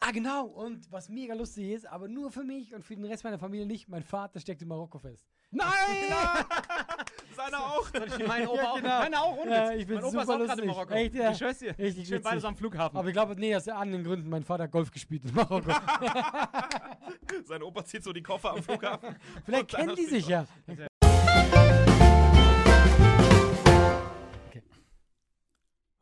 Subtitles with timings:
[0.00, 0.44] Ah, genau.
[0.46, 3.66] Und was mega lustig ist, aber nur für mich und für den Rest meiner Familie
[3.66, 5.26] nicht, mein Vater steckt in Marokko fest.
[5.50, 5.66] Nein!
[7.36, 7.86] Seiner auch.
[8.26, 8.76] Mein Opa auch.
[8.76, 8.98] genau.
[8.98, 10.74] Meiner auch, ohne Ja, ich bin mein Opa ist super auch gerade in lustig.
[10.76, 10.94] Marokko.
[10.94, 11.30] Echt, ja?
[11.30, 11.78] Ich schwör's dir.
[11.78, 12.48] Richtig Schön beides witzig.
[12.48, 12.96] am Flughafen.
[12.98, 14.28] Aber ich glaube, nee, aus anderen Gründen.
[14.28, 15.70] Mein Vater hat Golf gespielt in Marokko.
[17.44, 19.16] Sein Opa zieht so die Koffer am Flughafen.
[19.44, 20.46] Vielleicht Und kennen die sich ja.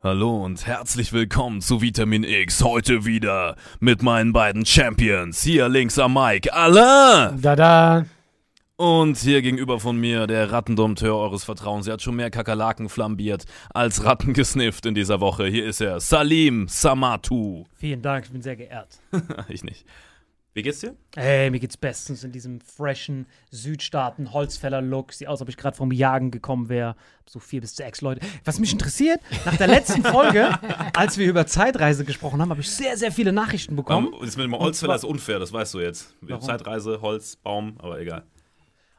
[0.05, 2.63] Hallo und herzlich willkommen zu Vitamin X.
[2.63, 5.41] Heute wieder mit meinen beiden Champions.
[5.41, 7.41] Hier links am Mic, Alain!
[7.41, 8.05] Da, da.
[8.75, 11.87] Und hier gegenüber von mir der Rattendompteur eures Vertrauens.
[11.87, 15.47] Er hat schon mehr Kakerlaken flambiert als Ratten gesnifft in dieser Woche.
[15.47, 17.63] Hier ist er, Salim Samatu.
[17.73, 18.99] Vielen Dank, ich bin sehr geehrt.
[19.49, 19.87] ich nicht.
[20.55, 20.95] Wie geht's dir?
[21.17, 25.11] Ey, mir geht's bestens in diesem freshen Südstaaten Holzfäller-Look.
[25.11, 26.95] Sieht aus, als ob ich gerade vom Jagen gekommen wäre.
[27.25, 28.25] So vier bis sechs Leute.
[28.45, 30.57] Was mich interessiert, nach der letzten Folge,
[30.95, 34.13] als wir über Zeitreise gesprochen haben, habe ich sehr, sehr viele Nachrichten bekommen.
[34.13, 36.15] Um, das mit dem Holzfäller ist unfair, das weißt du jetzt.
[36.21, 36.41] Warum?
[36.41, 38.23] Zeitreise, Holz, Baum, aber egal.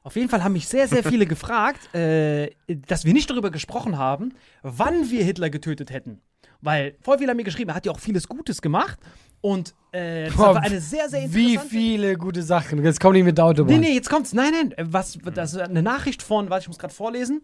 [0.03, 3.97] Auf jeden Fall haben mich sehr, sehr viele gefragt, äh, dass wir nicht darüber gesprochen
[3.97, 6.21] haben, wann wir Hitler getötet hätten.
[6.61, 8.99] Weil voll viele haben mir geschrieben, er hat ja auch vieles Gutes gemacht.
[9.41, 11.77] Und äh, das Boah, war eine sehr, sehr Wie interessante...
[11.77, 12.85] viele gute Sachen.
[12.85, 13.81] Jetzt kommen die mit der Autobahn.
[13.81, 14.33] Nee, nee, jetzt kommt's.
[14.33, 14.75] Nein, nein.
[14.91, 17.43] Was, das ist eine Nachricht von, warte, ich muss gerade vorlesen.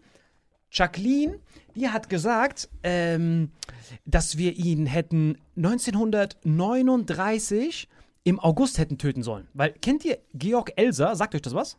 [0.71, 1.39] Jacqueline,
[1.75, 3.51] die hat gesagt, ähm,
[4.05, 7.87] dass wir ihn hätten 1939
[8.23, 9.47] im August hätten töten sollen.
[9.53, 11.15] Weil, kennt ihr Georg Elser?
[11.15, 11.77] Sagt euch das was?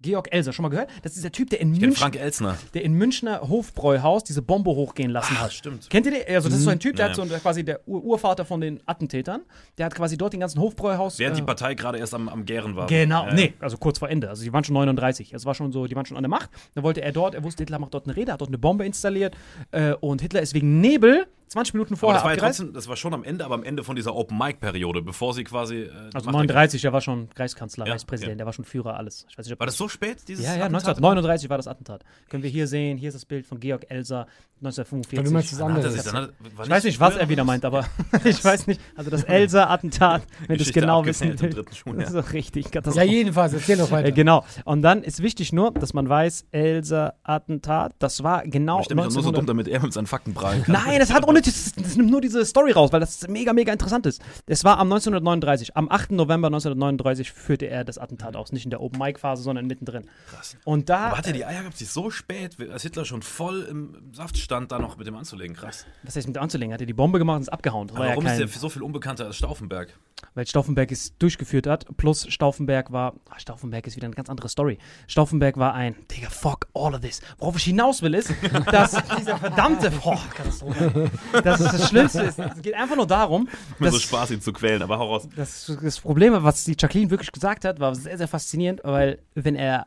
[0.00, 0.90] Georg Elser, schon mal gehört?
[1.02, 2.56] Das ist der Typ, der in, München, Frank Elsner.
[2.72, 5.52] der in Münchner Hofbräuhaus diese Bombe hochgehen lassen Ach, hat.
[5.52, 5.90] stimmt.
[5.90, 6.22] Kennt ihr den?
[6.34, 8.80] Also, das ist so ein Typ, der hat so quasi der Ur Urvater von den
[8.86, 9.40] Attentätern.
[9.76, 11.18] Der hat quasi dort den ganzen Hofbräuhaus.
[11.18, 12.86] Während äh, die Partei gerade erst am, am Gären war.
[12.86, 14.28] Genau, Ja, nee, also kurz vor Ende.
[14.28, 15.32] Also die waren schon 39.
[15.34, 16.50] Es war schon so, die waren schon an der Macht.
[16.74, 18.86] Da wollte er dort, er wusste, Hitler macht dort eine Rede, hat dort eine Bombe
[18.86, 19.36] installiert.
[19.72, 22.88] Äh, und Hitler ist wegen Nebel 20 Minuten Aber vorher das war ja trotzdem, das
[22.88, 25.82] war schon am Ende, aber am Ende von dieser Open-Mic-Periode, bevor sie quasi.
[25.82, 28.36] Äh, Also Macht- 39, der war schon Reichskanzler, Ja, Reichspräsident, ja.
[28.36, 29.26] der war schon Führer, alles.
[29.30, 30.88] Ich weiß nicht, ob War das so spät, dieses ja, ja, Attentat?
[30.98, 32.04] 1939 war das Attentat.
[32.28, 34.26] Können wir hier sehen, hier ist das Bild von Georg Elser,
[34.60, 35.24] 1945.
[35.24, 35.92] Du meinst das Dann hat er andere.
[35.92, 37.86] sich, dann hat, war Ich weiß nicht, was er wieder meint, aber
[38.24, 38.80] ich weiß nicht.
[38.96, 41.56] Also das Elsa-Attentat, wenn du es genau wissen willst.
[41.56, 42.00] dritten Schuljahr.
[42.04, 44.08] Das ist doch richtig Ja, jedenfalls, erzähl doch weiter.
[44.08, 44.44] Äh, genau.
[44.64, 49.06] Und dann ist wichtig nur, dass man weiß, Elsa-Attentat, das war genau Ich stelle mich
[49.10, 50.72] auch nur so 1900 dumm, damit er mit seinen Fakten prallen kann.
[50.84, 53.72] Nein, das hat ohne das, das nimmt nur diese Story raus, weil das mega, mega
[53.72, 54.22] interessant ist.
[54.46, 56.12] Es war am 1939, am 8.
[56.12, 58.52] November 1939 führte er das Attentat aus.
[58.52, 60.04] Nicht in der Open-Mic-Phase, sondern mittendrin.
[60.30, 60.56] Krass.
[60.64, 63.66] Und da, Aber hat er die Eier gehabt, sich so spät, als Hitler schon voll
[63.68, 65.56] im Saft stand, da noch mit dem anzulegen?
[65.56, 65.86] Krass.
[66.02, 67.88] was heißt mit anzulegen, hat er die Bombe gemacht und ist abgehauen.
[67.88, 69.94] Das war Aber ja warum kein, ist der so viel unbekannter als Stauffenberg?
[70.34, 71.86] weil Stauffenberg es durchgeführt hat.
[71.96, 74.78] Plus Stauffenberg war, ah, Stauffenberg ist wieder eine ganz andere Story.
[75.06, 77.20] Stauffenberg war ein, Digga, fuck all of this.
[77.38, 78.32] Worauf ich hinaus will ist,
[78.70, 81.10] dass dieser verdammte, boah, Katastrophe.
[81.44, 83.48] Das ist das Schlimmste ist, es geht einfach nur darum,
[83.78, 85.28] Mir dass so Spaß, ihn zu quälen, aber hau raus.
[85.36, 89.54] das, das Problem, was die Jacqueline wirklich gesagt hat, war sehr, sehr faszinierend, weil wenn
[89.56, 89.86] er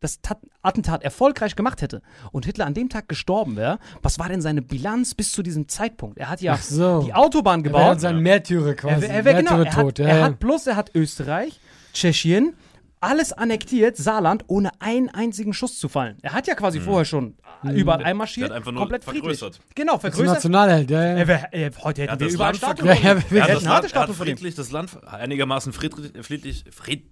[0.00, 4.28] das Tat Attentat erfolgreich gemacht hätte und Hitler an dem Tag gestorben wäre, was war
[4.28, 6.18] denn seine Bilanz bis zu diesem Zeitpunkt?
[6.18, 7.02] Er hat ja so.
[7.02, 7.82] die Autobahn Er gebaut.
[7.92, 9.02] dann sein Märtyrer Er, quasi.
[9.02, 11.58] wär- er, wär genau, er, hat, ja, er hat bloß, er hat Österreich,
[11.94, 12.54] Tschechien,
[13.00, 16.16] alles annektiert, Saarland, ohne einen einzigen Schuss zu fallen.
[16.22, 19.38] Er hat ja quasi vorher schon überall einmarschiert, Der hat einfach nur komplett friedlich.
[19.38, 19.60] vergrößert.
[19.74, 20.34] Genau, Zum vergrößert.
[20.34, 21.16] Nationalheld, ja, ja.
[21.16, 23.02] Er wär, er, heute hätten hat wir das überall vergrößert.
[23.04, 24.36] Ja, ja, Wir Er hätten das eine harte Land, er Statue von ihm.
[24.36, 27.06] friedlich das Land, einigermaßen friedlich, friedlich, Fried,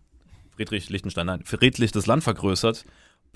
[0.57, 2.85] Friedrich Liechtenstein, nein, friedlich das Land vergrößert,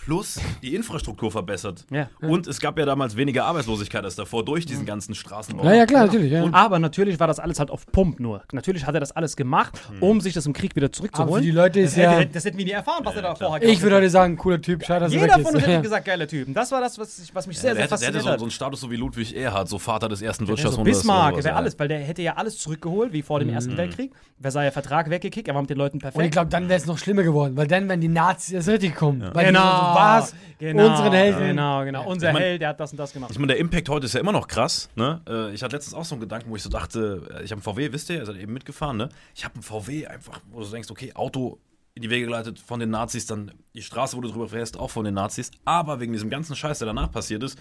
[0.05, 1.85] plus die Infrastruktur verbessert.
[1.91, 2.09] Ja.
[2.21, 5.65] Und es gab ja damals weniger Arbeitslosigkeit als davor durch diesen ganzen Straßenbau.
[5.65, 6.33] Ja, ja, klar, natürlich.
[6.33, 6.49] Ja.
[6.53, 8.43] Aber natürlich war das alles halt auf Pump nur.
[8.53, 11.43] Natürlich hat er das alles gemacht, um sich das im Krieg wieder Aber für zurückzuholen.
[11.45, 12.25] die Leute ist das, hätte, ja.
[12.25, 14.03] das hätten wir nie erfahren, was er da vorher Ich würde hat.
[14.03, 15.81] heute sagen, cooler Typ, schade, dass er Jeder weg von uns hätte Ja.
[15.81, 16.49] gesagt, geiler Typ.
[16.49, 18.23] Und das war das, was, ich, was mich Ja, sehr, sehr hätte, der hätte fasziniert
[18.25, 18.39] so, hat.
[18.39, 20.95] so einen Status so wie Ludwig Erhard, so Vater des ersten Der so Wirtschaftswunders.
[20.97, 21.55] oder Bismarck, wäre ja.
[21.57, 24.13] alles, weil der hätte ja alles zurückgeholt, wie vor dem Ersten Weltkrieg.
[24.41, 26.33] Versailler Vertrag weggekickt, er war mit den Leuten Und ich perfekt.
[26.33, 29.21] glaube, dann wäre es noch schlimmer geworden, weil dann wären die Nazis erst richtig kommen.
[29.35, 30.35] Weil die Genau, so, was?
[30.59, 31.47] genau, Unseren Helden.
[31.49, 32.07] Genau, genau.
[32.09, 33.31] Unser Ich mein- Held, der hat das und das gemacht.
[33.33, 34.89] Ich meine, der Impact heute ist ja immer noch krass.
[34.97, 35.21] Ne?
[35.29, 37.57] Äh, Ich hatte letztens auch so einen Gedanken, wo ich so dachte, äh, ich habe
[37.57, 39.09] einen VW, wisst ihr, ihr seid eben mitgefahren, ne?
[39.35, 41.59] Ich habe einen VW einfach, wo du so denkst, okay, Auto
[41.95, 44.91] in die Wege geleitet von den Nazis, dann die Straße, wo du drüber fährst, auch
[44.91, 45.51] von den Nazis.
[45.65, 47.59] Aber wegen diesem ganzen Scheiß, der danach passiert ist,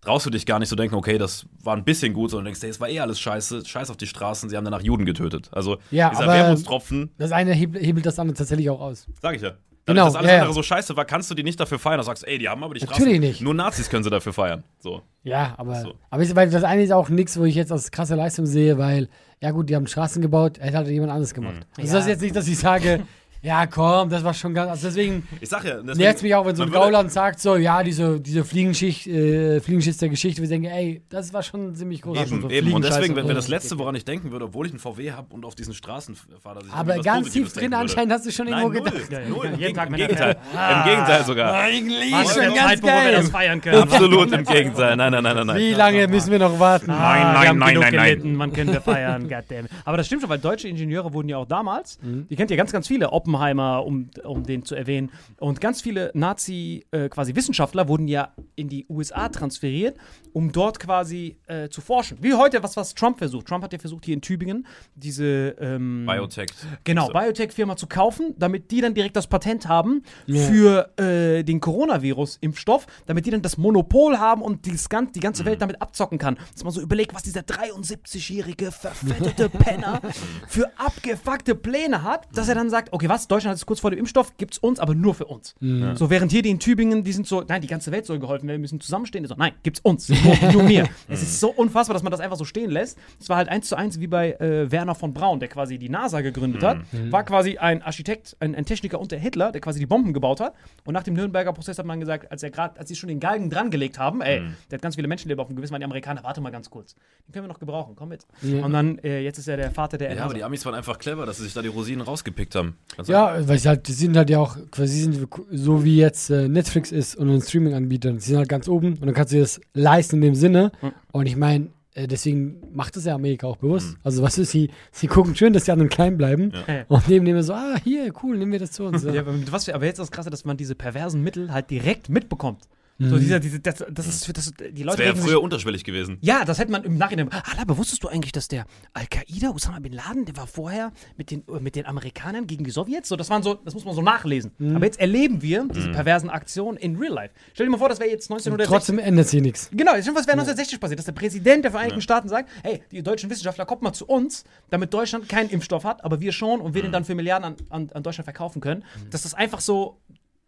[0.00, 2.60] traust du dich gar nicht so denken, okay, das war ein bisschen gut, sondern denkst,
[2.62, 5.48] hey, es war eh alles scheiße, scheiß auf die Straßen, sie haben danach Juden getötet.
[5.52, 9.06] Also Ja, dieser aber- Wermutstropfen, Das eine heb- hebelt das andere tatsächlich auch aus.
[9.22, 9.52] sag ich ja.
[9.84, 10.40] Genau, Dadurch, dass alles ja, ja.
[10.42, 11.98] andere so scheiße war, kannst du die nicht dafür feiern.
[11.98, 13.02] Da sagst du, ey, die haben aber die Straßen.
[13.02, 13.40] Natürlich nicht.
[13.40, 14.62] Nur Nazis können sie dafür feiern.
[14.78, 15.02] So.
[15.24, 15.94] Ja, aber, So.
[16.08, 18.78] aber ist, weil das eine ist auch nichts, wo ich jetzt als krasse Leistung sehe,
[18.78, 19.08] weil,
[19.40, 21.54] ja gut, die haben Straßen gebaut, hätte halt jemand anderes gemacht.
[21.76, 21.82] Mhm.
[21.82, 23.00] Also das ist jetzt nicht, dass ich sage,
[23.42, 26.46] ja komm, das war schon ganz, also deswegen Ich sag ja, deswegen- nervt mich auch,
[26.46, 30.48] wenn so ein Gauland sagt, so, ja, diese, diese Fliegenschicht, äh, Fliegenschicht der Geschichte, wir
[30.48, 32.18] denken, ey, das war schon ziemlich groß.
[32.18, 32.72] Eben, so eben.
[32.72, 33.34] Und deswegen wäre ja.
[33.34, 36.16] das Letzte, woran ich denken würde, obwohl ich einen VW habe und auf diesen Straßen
[36.42, 39.00] fahre, dass ich Aber ganz Positives tief drin anscheinend hast du schon Nein, irgendwo null.
[39.08, 39.28] gedacht.
[39.28, 39.46] Null.
[39.58, 40.36] jeden Im, Tag, Im wenn er Gegenteil.
[40.76, 41.54] Im Gegenteil sogar.
[41.54, 43.30] Eigentlich Was für schon ganz Zeitpunkt, wo wir das geil.
[43.32, 43.82] feiern können.
[43.82, 44.96] Absolut im Gegenteil.
[44.96, 45.56] Nein, nein, nein, nein, nein.
[45.58, 46.90] Wie lange müssen wir noch warten?
[46.90, 48.36] Ah, Nein, wir nein, nein, nein, nein.
[48.36, 49.70] man könnte feiern, goddammit.
[49.84, 52.72] Aber das stimmt schon, weil deutsche Ingenieure wurden ja auch damals, die kennt ja ganz,
[52.72, 57.88] ganz viele, Oppenheimer, um, um den zu erwähnen, und ganz viele Nazi, äh, quasi Wissenschaftler
[57.88, 59.96] wurden ja in die USA transferiert,
[60.32, 62.18] um dort quasi äh, zu forschen.
[62.20, 63.46] Wie heute, was, was Trump versucht.
[63.46, 66.48] Trump hat ja versucht, hier in Tübingen diese ähm, Biotech.
[66.84, 67.12] Genau, So.
[67.12, 70.42] Biotech-Firma zu kaufen, damit die dann direkt das Patent haben Ja.
[70.46, 75.60] für äh, den Coronavirus-Impfstoff, damit die dann das Monopol haben und gan die ganze Welt
[75.62, 76.36] damit abzocken kann.
[76.54, 80.00] Dass man so überlegt, was dieser 73-jährige verfettete Penner
[80.48, 83.98] für abgefuckte Pläne hat, dass er dann sagt, okay, was, Deutschland ist kurz vor dem
[83.98, 85.54] Impfstoff, gibt's uns, aber nur für uns.
[85.94, 88.46] So, während hier die in Tübingen, die sind so, nein, die ganze Welt soll geholfen
[88.48, 89.26] werden, wir müssen zusammenstehen.
[89.26, 90.08] So, nein, gibt's uns,
[90.52, 90.88] nur, mir.
[91.08, 92.98] Es ist so unfassbar, dass man das einfach so stehen lässt.
[93.20, 95.88] Es war halt eins zu eins wie bei äh, Werner von Braun, der quasi die
[95.88, 96.78] NASA gegründet hat.
[97.10, 100.54] War quasi ein Architekt, ein, ein Techniker unter Hitler, der quasi die Bomben gebaut hat.
[100.84, 103.20] Und nach dem Nürnberger Prozess hat man gesagt, als er gerade, als sie schon den
[103.20, 105.84] Galgen dran gelegt haben, ey, der hat ganz viele Menschenleben auf dem Gewissen, waren die
[105.84, 106.94] Amerikaner, warte mal ganz kurz.
[107.26, 108.26] Den können wir noch gebrauchen, komm mit.
[108.42, 110.98] Und dann, äh, jetzt ist er der Vater der Ja, aber die Amis waren einfach
[110.98, 112.76] clever, dass sie sich da die Rosinen rausgepickt haben.
[112.96, 116.30] Also, Ja, weil sie halt, die sind halt ja auch, quasi sind so wie jetzt
[116.30, 118.12] äh, Netflix ist und ein Streaming-Anbieter.
[118.12, 120.72] Die sind halt ganz oben und dann kannst du dir das leisten in dem Sinne.
[121.12, 123.96] Und ich meine, äh, deswegen macht das ja Amerika auch bewusst.
[124.02, 126.84] Also, was ist, sie, sie gucken schön, dass die anderen klein bleiben Ja.
[126.88, 129.02] und nehmen nehmen so, ah, hier, cool, nehmen wir das zu uns.
[129.04, 129.20] Ja, Ja.
[129.22, 132.08] aber was für, aber jetzt ist das Krasse, dass man diese perversen Mittel halt direkt
[132.08, 132.62] mitbekommt.
[132.98, 135.30] So dieser, diese, das, das ist, für- das, die Das Leute wäre ja denken sich,
[135.30, 136.18] früher unterschwellig gewesen.
[136.20, 137.28] ja, das hätte man im Nachhinein.
[137.32, 141.30] Ah, aber wusstest du eigentlich, dass der Al-Qaida, Osama Bin Laden, der war vorher mit
[141.30, 143.08] den, mit den Amerikanern gegen die Sowjets?
[143.08, 144.52] So, das waren so, das muss man so nachlesen.
[144.74, 147.34] Aber jetzt erleben wir diese perversen Aktionen in real life.
[147.54, 148.68] Stell dir mal vor, das wäre jetzt 1960.
[148.68, 149.68] Trotzdem ändert sich nichts.
[149.72, 152.82] Genau, jetzt schon was wäre 1960 passiert, dass der Präsident der Vereinigten Staaten sagt, hey,
[152.92, 156.60] die deutschen Wissenschaftler, kommt mal zu uns, damit Deutschland keinen Impfstoff hat, aber wir schon
[156.60, 158.84] und wir den dann für Milliarden an, an, an Deutschland verkaufen können.
[159.10, 159.98] Dass das einfach so,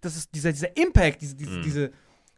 [0.01, 1.91] das ist dieser, dieser Impact, diese, diese, diese,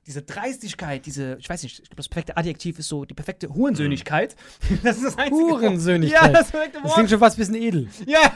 [0.06, 3.48] diese Dreistigkeit, diese, ich weiß nicht, ich glaube, das perfekte Adjektiv ist so die perfekte
[3.48, 4.36] Hurensöhnigkeit.
[4.82, 5.36] Das ist das einzige.
[5.36, 6.22] Hurensöhnigkeit.
[6.22, 6.94] Ja, das perfekte Das Wort.
[6.94, 7.88] klingt schon fast ein bisschen edel.
[8.06, 8.32] Ja,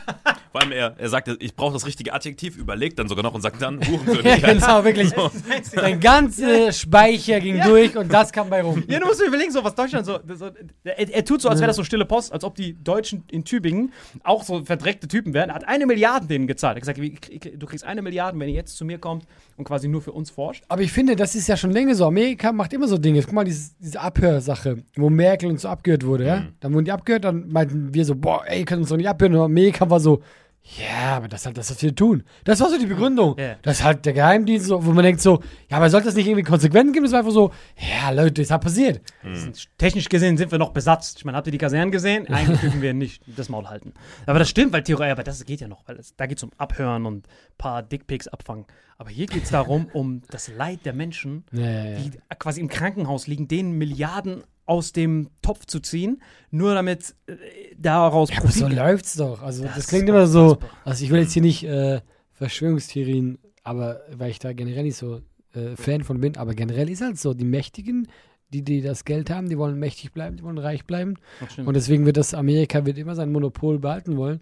[0.51, 3.41] Vor allem er, er sagt, ich brauche das richtige Adjektiv, überlegt dann sogar noch und
[3.41, 4.55] sagt dann Ja, Hurensöhnigkeit.
[4.61, 5.13] genau, wirklich.
[5.75, 8.83] Dein ganzer Speicher ging durch und das kam bei rum.
[8.89, 10.19] Ja, du musst dir überlegen, so was Deutschland so.
[10.35, 10.51] so
[10.85, 13.45] er, er tut so, als wäre das so stille Post, als ob die Deutschen in
[13.45, 13.93] Tübingen
[14.25, 15.51] auch so verdreckte Typen wären.
[15.51, 16.77] Er hat eine Milliarde denen gezahlt.
[16.79, 19.25] Er hat gesagt, du kriegst eine Milliarde, wenn ihr jetzt zu mir kommt
[19.57, 20.65] und quasi nur für uns forscht.
[20.69, 22.07] Aber ich finde, das ist ja schon länger so.
[22.07, 23.23] Amerika macht immer so Dinge.
[23.23, 26.47] Guck mal, dieses, diese Abhörsache, wo Merkel uns so abgehört wurde, ja?
[26.61, 29.35] Dann wurden die abgehört, dann meinten wir so, boah, ey, könnt uns doch nicht abhören.
[29.35, 30.23] Und Amerika war so,
[30.63, 32.23] ja, aber das ist halt das, was wir tun.
[32.45, 33.37] Das war so die Begründung.
[33.39, 33.57] Ja.
[33.63, 36.27] Das ist halt der Geheimdienst, so, wo man denkt so, ja, aber sollte das nicht
[36.27, 37.05] irgendwie Konsequenzen geben?
[37.07, 39.01] Das war einfach so, ja, Leute, das hat passiert.
[39.79, 41.19] Technisch gesehen sind wir noch besetzt.
[41.19, 42.27] Ich meine, habt ihr die Kasernen gesehen?
[42.33, 43.95] Eigentlich dürfen wir nicht das Maul halten.
[44.27, 46.45] Aber das stimmt, weil Theorie, aber das geht ja noch, weil es, da geht es
[46.45, 48.67] um Abhören und ein paar Dickpics abfangen.
[48.97, 51.99] Aber hier geht es darum, um das Leid der Menschen, Ja, ja, ja.
[51.99, 56.23] die quasi im Krankenhaus liegen, denen Milliarden aus dem Topf zu ziehen,
[56.53, 57.35] nur damit äh,
[57.77, 59.43] daraus Ja, aber so Profit- läuft's doch.
[59.43, 60.59] Also das, Das klingt immer so.
[60.85, 62.01] Also ich will jetzt hier nicht äh,
[62.33, 65.21] Verschwörungstheorien, aber weil ich da generell nicht so
[65.55, 68.09] äh, Fan von bin, aber generell ist halt so, die Mächtigen,
[68.53, 71.15] die, die das Geld haben, die wollen mächtig bleiben, die wollen reich bleiben.
[71.65, 74.41] Und deswegen wird das, Amerika wird immer sein Monopol behalten wollen.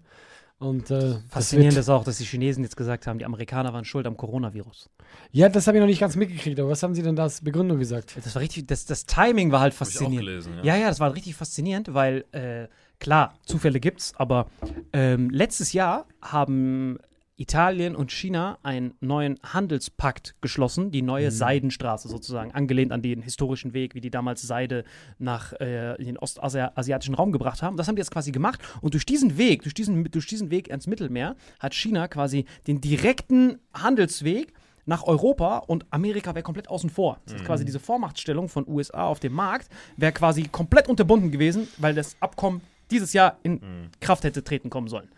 [0.59, 4.05] Und äh, Faszinierend ist auch, dass die Chinesen jetzt gesagt haben, die Amerikaner waren schuld
[4.05, 4.89] am Coronavirus.
[5.31, 7.41] Ja, das habe ich noch nicht ganz mitgekriegt, aber was haben sie denn da als
[7.41, 8.17] Begründung gesagt?
[8.23, 10.27] Das war richtig, das, das Timing war halt Hab ich auch faszinierend.
[10.27, 10.75] gelesen, ja.
[10.75, 12.67] Ja, ja, das war richtig faszinierend, weil äh,
[12.99, 14.47] klar, Zufälle gibt's, aber
[14.91, 16.99] ähm, letztes Jahr haben
[17.39, 23.73] Italien und China einen neuen Handelspakt geschlossen, die neue Seidenstraße sozusagen, angelehnt an den historischen
[23.73, 24.83] Weg, wie die damals Seide
[25.19, 27.77] nach äh, in den ostasiatischen Raum gebracht haben.
[27.77, 30.67] Das haben die jetzt quasi gemacht und durch diesen Weg, durch diesen, durch diesen Weg
[30.67, 34.53] ins Mittelmeer hat China quasi den direkten Handelsweg
[34.85, 37.21] nach Europa und Amerika wäre komplett außen vor.
[37.25, 41.67] Das ist quasi diese Vormachtstellung von USA auf dem Markt wäre quasi komplett unterbunden gewesen,
[41.77, 43.61] weil das Abkommen dieses Jahr in
[44.01, 45.09] Kraft hätte treten kommen sollen.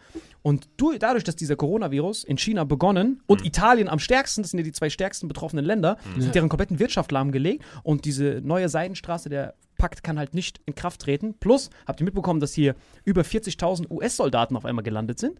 [0.43, 4.59] Und du, dadurch, dass dieser Coronavirus in China begonnen und Italien am stärksten, das sind
[4.59, 9.29] ja die zwei stärksten betroffenen Länder, sind deren kompletten Wirtschaft lahmgelegt und diese neue Seidenstraße,
[9.29, 11.35] der Pakt kann halt nicht in Kraft treten.
[11.39, 15.39] Plus, habt ihr mitbekommen, dass hier über 40.000 US-Soldaten auf einmal gelandet sind?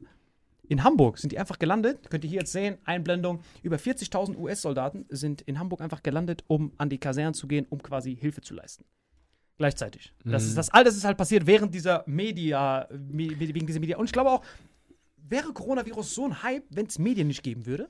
[0.67, 2.10] In Hamburg sind die einfach gelandet.
[2.10, 3.41] Könnt ihr hier jetzt sehen, Einblendung.
[3.62, 7.84] Über 40.000 US-Soldaten sind in Hamburg einfach gelandet, um an die Kasernen zu gehen, um
[7.84, 8.86] quasi Hilfe zu leisten.
[9.58, 10.13] Gleichzeitig.
[10.25, 13.98] Das ist das all das ist halt passiert während dieser Media, me, wegen dieser Media.
[13.98, 14.41] Und ich glaube auch,
[15.28, 17.90] wäre Coronavirus so ein Hype, wenn es Medien nicht geben würde?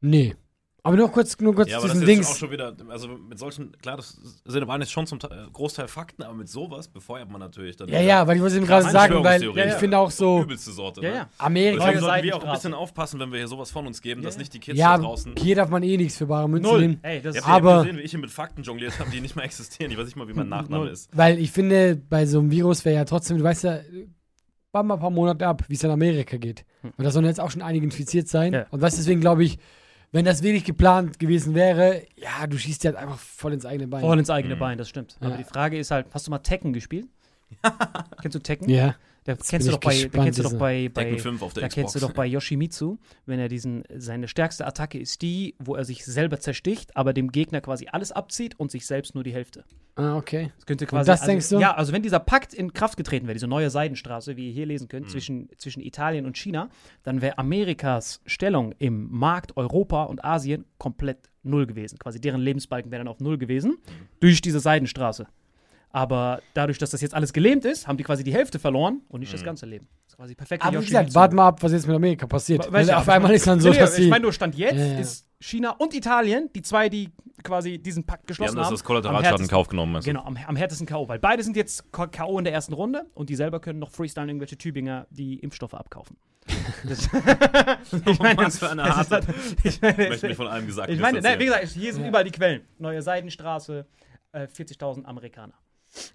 [0.00, 0.34] Nee.
[0.82, 2.30] Aber nur kurz, nur kurz Ja, aber das diesen ist Dings.
[2.30, 5.88] auch schon wieder, also mit solchen, klar, das sind waren jetzt schon zum Teil- Großteil
[5.88, 7.88] Fakten, aber mit sowas befeuert man natürlich dann.
[7.88, 9.68] Ja, ja, weil ich muss eben gerade sagen, weil Verschwörungstheorien.
[9.70, 11.00] ich finde auch so, Übelste Sorte.
[11.02, 11.16] Ja, ne?
[11.16, 11.28] ja.
[11.38, 14.00] Amerika Deswegen Neue sollten wir auch ein bisschen aufpassen, wenn wir hier sowas von uns
[14.00, 14.38] geben, dass Ja.
[14.38, 15.34] nicht die Kids ja, da draußen.
[15.36, 17.00] hier darf man eh nichts für bare Münze nehmen.
[17.02, 19.44] Ey, das ja Aber- gesehen, wie ich hier mit Fakten jongliert habe, die nicht mehr
[19.44, 19.90] existieren.
[19.90, 21.10] Ich weiß nicht mal, wie mein Nachname ist.
[21.16, 23.80] Weil ich finde, bei so einem Virus wäre ja trotzdem, du weißt ja,
[24.76, 26.64] warten mal ein paar Monate ab, wie es in Amerika geht.
[26.82, 28.52] Und da sollen jetzt auch schon einige infiziert sein.
[28.52, 28.66] Ja.
[28.70, 29.58] Und weißt deswegen glaube ich,
[30.12, 33.88] wenn das wirklich geplant gewesen wäre, ja, du schießt ja halt einfach voll ins eigene
[33.88, 34.02] Bein.
[34.02, 35.16] voll ins eigene Bein, das stimmt.
[35.20, 35.36] Aber Ja.
[35.38, 37.08] die Frage ist halt, hast du mal Tekken gespielt?
[38.22, 38.68] Kennst du Tekken?
[38.68, 38.94] Ja.
[39.26, 41.52] Der bin kennst du doch bei, gespannt, kennst du doch bei, bei Tekken 5 auf
[41.52, 41.74] der da Xbox.
[41.74, 45.84] kennst du doch bei Yoshimitsu, wenn er diesen, seine stärkste Attacke ist die, wo er
[45.84, 49.64] sich selber zersticht, aber dem Gegner quasi alles abzieht und sich selbst nur die Hälfte.
[49.96, 50.52] Ah, okay.
[50.56, 51.06] Das könnte quasi.
[51.06, 51.58] das also, denkst du?
[51.58, 54.66] Ja, also wenn dieser Pakt in Kraft getreten wäre, diese neue Seidenstraße, wie ihr hier
[54.66, 54.88] lesen Mhm.
[54.88, 56.68] könnt, zwischen, zwischen Italien und China,
[57.02, 61.98] dann wäre Amerikas Stellung im Markt Europa und Asien komplett null gewesen.
[61.98, 64.06] Quasi deren Lebensbalken wäre dann auf null gewesen Mhm.
[64.20, 65.26] durch diese Seidenstraße.
[65.90, 69.20] Aber dadurch, dass das jetzt alles gelähmt ist, haben die quasi die Hälfte verloren und
[69.20, 69.46] nicht das Mhm.
[69.46, 69.88] ganze Leben.
[70.04, 70.62] Das ist quasi perfekt.
[70.64, 72.70] Aber wie gesagt, warten mal ab, was jetzt mit Amerika passiert.
[72.70, 74.98] Weil auf einmal ist dann so, dass Ich meine, nur Stand jetzt Ja, ja.
[74.98, 77.10] ist China und Italien, die zwei, die
[77.42, 78.74] quasi diesen Pakt geschlossen haben das haben.
[78.74, 79.96] als am Kollateralschaden in härtesten- Kauf genommen.
[79.96, 80.06] Also.
[80.06, 82.38] Genau, am, am härtesten K.O., weil beide sind jetzt K.O.
[82.38, 86.16] in der ersten Runde und die selber können noch freestylen irgendwelche Tübinger, die Impfstoffe abkaufen.
[86.88, 87.08] Das,
[88.06, 90.88] ich meine, Was für eine das ist harte- ich meine, Möchte mich von allem gesagt
[90.90, 91.58] ich meine wissen, ne, wie ja.
[91.58, 92.62] gesagt, hier sind überall die Quellen.
[92.78, 93.86] Neue Seidenstraße,
[94.32, 95.54] äh, 40.000 Amerikaner.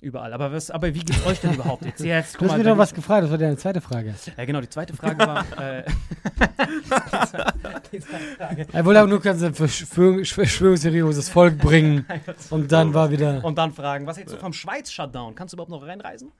[0.01, 0.33] Überall.
[0.33, 1.99] Aber, was, aber wie geht's euch denn überhaupt jetzt?
[2.03, 4.13] Jetzt Du hast mir doch was gefragt, das war deine zweite Frage.
[4.37, 5.45] Ja, genau, die zweite Frage war.
[5.59, 5.83] äh,
[7.91, 8.67] die zweite Frage.
[8.71, 12.05] Er wollte aber nur ganz ein Verschwörung, verschwörungstheorisches Volk bringen.
[12.49, 13.43] Und dann war wieder.
[13.43, 15.35] Und dann fragen, was hältst du vom Schweiz-Shutdown?
[15.35, 16.31] Kannst du überhaupt noch reinreisen?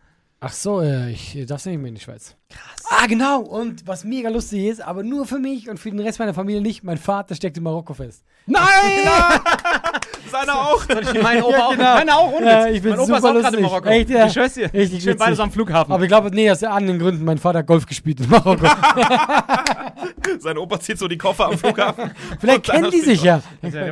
[0.43, 2.36] Ach so, äh, ich äh, darf nicht mehr in die Schweiz.
[2.50, 2.83] Krass.
[2.89, 3.41] Ah, genau.
[3.41, 6.62] Und was mega lustig ist, aber nur für mich und für den Rest meiner Familie
[6.62, 8.24] nicht, mein Vater steckt in Marokko fest.
[8.48, 8.65] Nein!
[10.31, 10.83] Seiner auch.
[11.13, 11.71] Ich meinen Opa auch?
[11.71, 11.93] genau.
[11.93, 13.69] Meine auch, ohne Ja, ich bin mein Opa ist super auch gerade in lustig.
[13.83, 13.89] Marokko.
[13.89, 14.25] Echt, ja?
[14.25, 14.73] Ich schwör's dir.
[14.73, 15.93] Richtig Schön beides am Flughafen.
[15.93, 17.25] Aber ich glaube, nee, aus anderen Gründen.
[17.25, 18.65] Mein Vater hat Golf gespielt in Marokko.
[20.39, 22.12] Sein Opa zieht so die Koffer am Flughafen.
[22.39, 23.41] Vielleicht kennen die sich ja.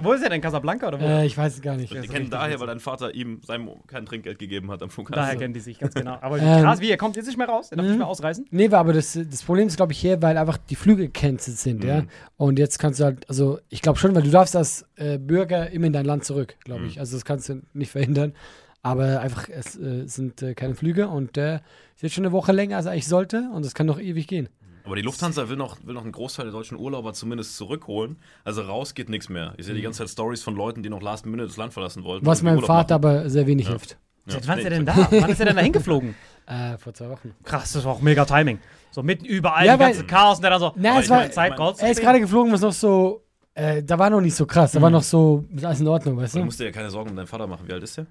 [0.02, 0.42] Wo ist er denn?
[0.42, 1.06] Casablanca oder wo?
[1.06, 1.94] Äh, ich weiß es gar nicht.
[1.94, 5.16] Die kennen daher, weil dein Vater ihm seinem kein Trinkgeld gegeben hat am Flughafen.
[5.16, 6.18] Daher kennen die sich, ganz genau.
[6.22, 7.72] Aber Ähm, krass, wie, er kommt jetzt nicht mehr raus?
[7.72, 8.46] Er darf nicht mehr ausreisen?
[8.50, 11.84] Nee, aber das, das Problem ist, glaube ich, hier, weil einfach die Flüge gecancelt sind,
[11.84, 12.04] ja.
[12.38, 15.70] Und jetzt kannst du halt, also ich glaube schon, weil du darfst als äh, Bürger
[15.70, 17.00] immer in dein Land zurück, glaube ich.
[17.00, 18.34] Also das kannst du nicht verhindern.
[18.82, 21.56] Aber einfach, es äh, sind äh, keine Flüge und äh,
[21.96, 24.28] ist jetzt schon eine Woche länger, als er eigentlich sollte und es kann noch ewig
[24.28, 24.48] gehen.
[24.90, 28.18] Aber die Lufthansa will noch, will noch einen Großteil der deutschen Urlauber zumindest zurückholen.
[28.44, 29.54] Also raus geht nichts mehr.
[29.58, 32.04] Ich sehe die ganze Zeit Stories von Leuten, die noch last minute das Land verlassen
[32.04, 32.26] wollten.
[32.26, 33.18] Was meinem Vater machen.
[33.20, 33.92] aber sehr wenig hilft.
[34.26, 34.34] Ja.
[34.34, 35.08] Seit wann ist er denn da?
[35.12, 36.16] Wann ist er denn da hingeflogen?
[36.50, 37.36] Äh, vor zwei Wochen.
[37.44, 38.58] Krass, das war auch mega Timing.
[38.90, 41.30] So mitten überall, Ja, die ganze weil- Chaos und der dann so, Na, es war,
[41.30, 44.48] Zeit, mein- er ist gerade geflogen, was noch so, äh, da war noch nicht so
[44.48, 46.46] krass, da war noch so, ist alles in Ordnung, weißt Du du?
[46.46, 47.68] musst dir ja keine Sorgen um deinen Vater machen.
[47.68, 48.08] Wie alt ist der?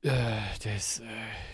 [0.00, 0.10] Äh,
[0.64, 1.02] der ist, äh,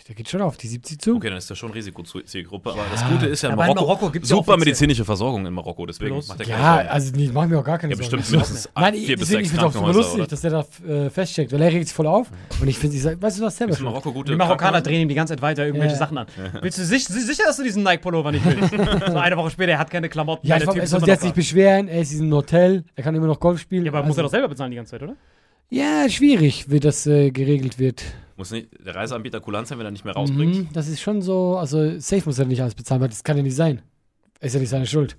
[0.07, 1.17] der geht schon auf die 70 zu.
[1.17, 2.73] Okay, dann ist der schon Risikozielgruppe.
[2.73, 5.05] Aber das Gute ist ja, in Aber in Marokko, Marokko gibt's ja super offiziell- medizinische
[5.07, 5.87] Versorgung in Marokko.
[5.87, 6.89] Deswegen Bloß- macht er keine Ja, Sorgen.
[6.91, 8.17] also nee, mach mir auch gar keine ja, Sorgen.
[8.19, 10.27] bestimmt mindestens Nein, vier ich, bis sechs ich finde es auch super lustig, oder?
[10.27, 12.31] dass der da äh, feststeckt, weil er regt sich voll auf.
[12.61, 13.85] Und ich finde, ich sag, weißt du was, schon.
[13.85, 15.99] Marokko gute Die Marokkaner drehen ihm die ganze Zeit weiter irgendwelche Ja.
[16.01, 16.27] Sachen an.
[16.61, 18.73] Willst du sich, sicher, dass du diesen Nike-Pullover nicht willst?
[19.11, 22.13] so eine Woche später, er hat keine Klamotten, Ja, er soll sich beschweren, er ist
[22.13, 23.87] in einem Hotel, er kann immer noch Golf spielen.
[23.87, 25.17] Ja, aber muss er doch selber bezahlen die ganze Zeit, oder?
[25.71, 28.03] Ja, schwierig, wie das äh, geregelt wird.
[28.37, 30.55] Muss nicht der Reiseanbieter kulant sein, wenn er nicht mehr rausbringt?
[30.57, 33.37] Mhm, das ist schon so, also safe muss er nicht alles bezahlen, weil das kann
[33.37, 33.83] ja nicht sein.
[34.41, 35.17] Ist ja nicht seine Schuld.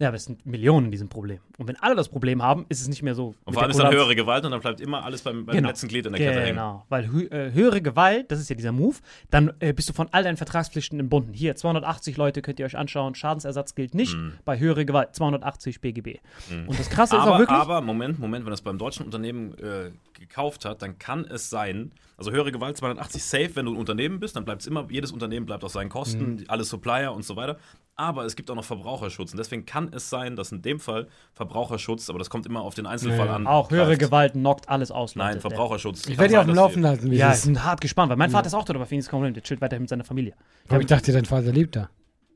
[0.00, 1.38] Ja, aber es sind Millionen in diesem Problem.
[1.58, 3.34] Und wenn alle das Problem haben, ist es nicht mehr so.
[3.44, 5.68] Und vor allem ist dann höhere Gewalt und dann bleibt immer alles beim, beim Genau.
[5.68, 6.54] letzten Glied in der Kette hängen.
[6.56, 8.96] Genau, weil hö äh, höhere Gewalt, das ist ja dieser Move,
[9.30, 11.34] dann äh, bist du von all deinen Vertragspflichten entbunden.
[11.34, 14.16] Hier, 280 Leute könnt ihr euch anschauen, Schadensersatz gilt nicht
[14.46, 16.18] bei höhere Gewalt, 280 BGB.
[16.66, 17.30] Und das Krasse ist auch Mhm.
[17.32, 21.26] Aber, wirklich, aber, Moment, Moment, wenn das beim deutschen Unternehmen äh, gekauft hat, dann kann
[21.26, 24.66] es sein, also höhere Gewalt 280 safe, wenn du ein Unternehmen bist, dann bleibt es
[24.66, 26.44] immer, jedes Unternehmen bleibt auf seinen Kosten, Mhm.
[26.48, 27.58] alle Supplier und so weiter.
[28.00, 31.06] Aber es gibt auch noch Verbraucherschutz und deswegen kann es sein, dass in dem Fall
[31.34, 33.34] Verbraucherschutz, aber das kommt immer auf den Einzelfall Ja.
[33.34, 33.46] an.
[33.46, 34.00] auch höhere greift.
[34.00, 35.16] Gewalt knockt alles aus.
[35.16, 35.40] Nein, Leute.
[35.42, 36.06] Verbraucherschutz.
[36.06, 38.46] Ich werde dich auf dem Laufen halten, Ja, ich bin hart gespannt, weil mein Vater
[38.46, 40.32] ist auch dort bei Phoenix der chillt weiterhin mit seiner Familie.
[40.68, 41.90] Aber ich dachte, dein Vater lebt da.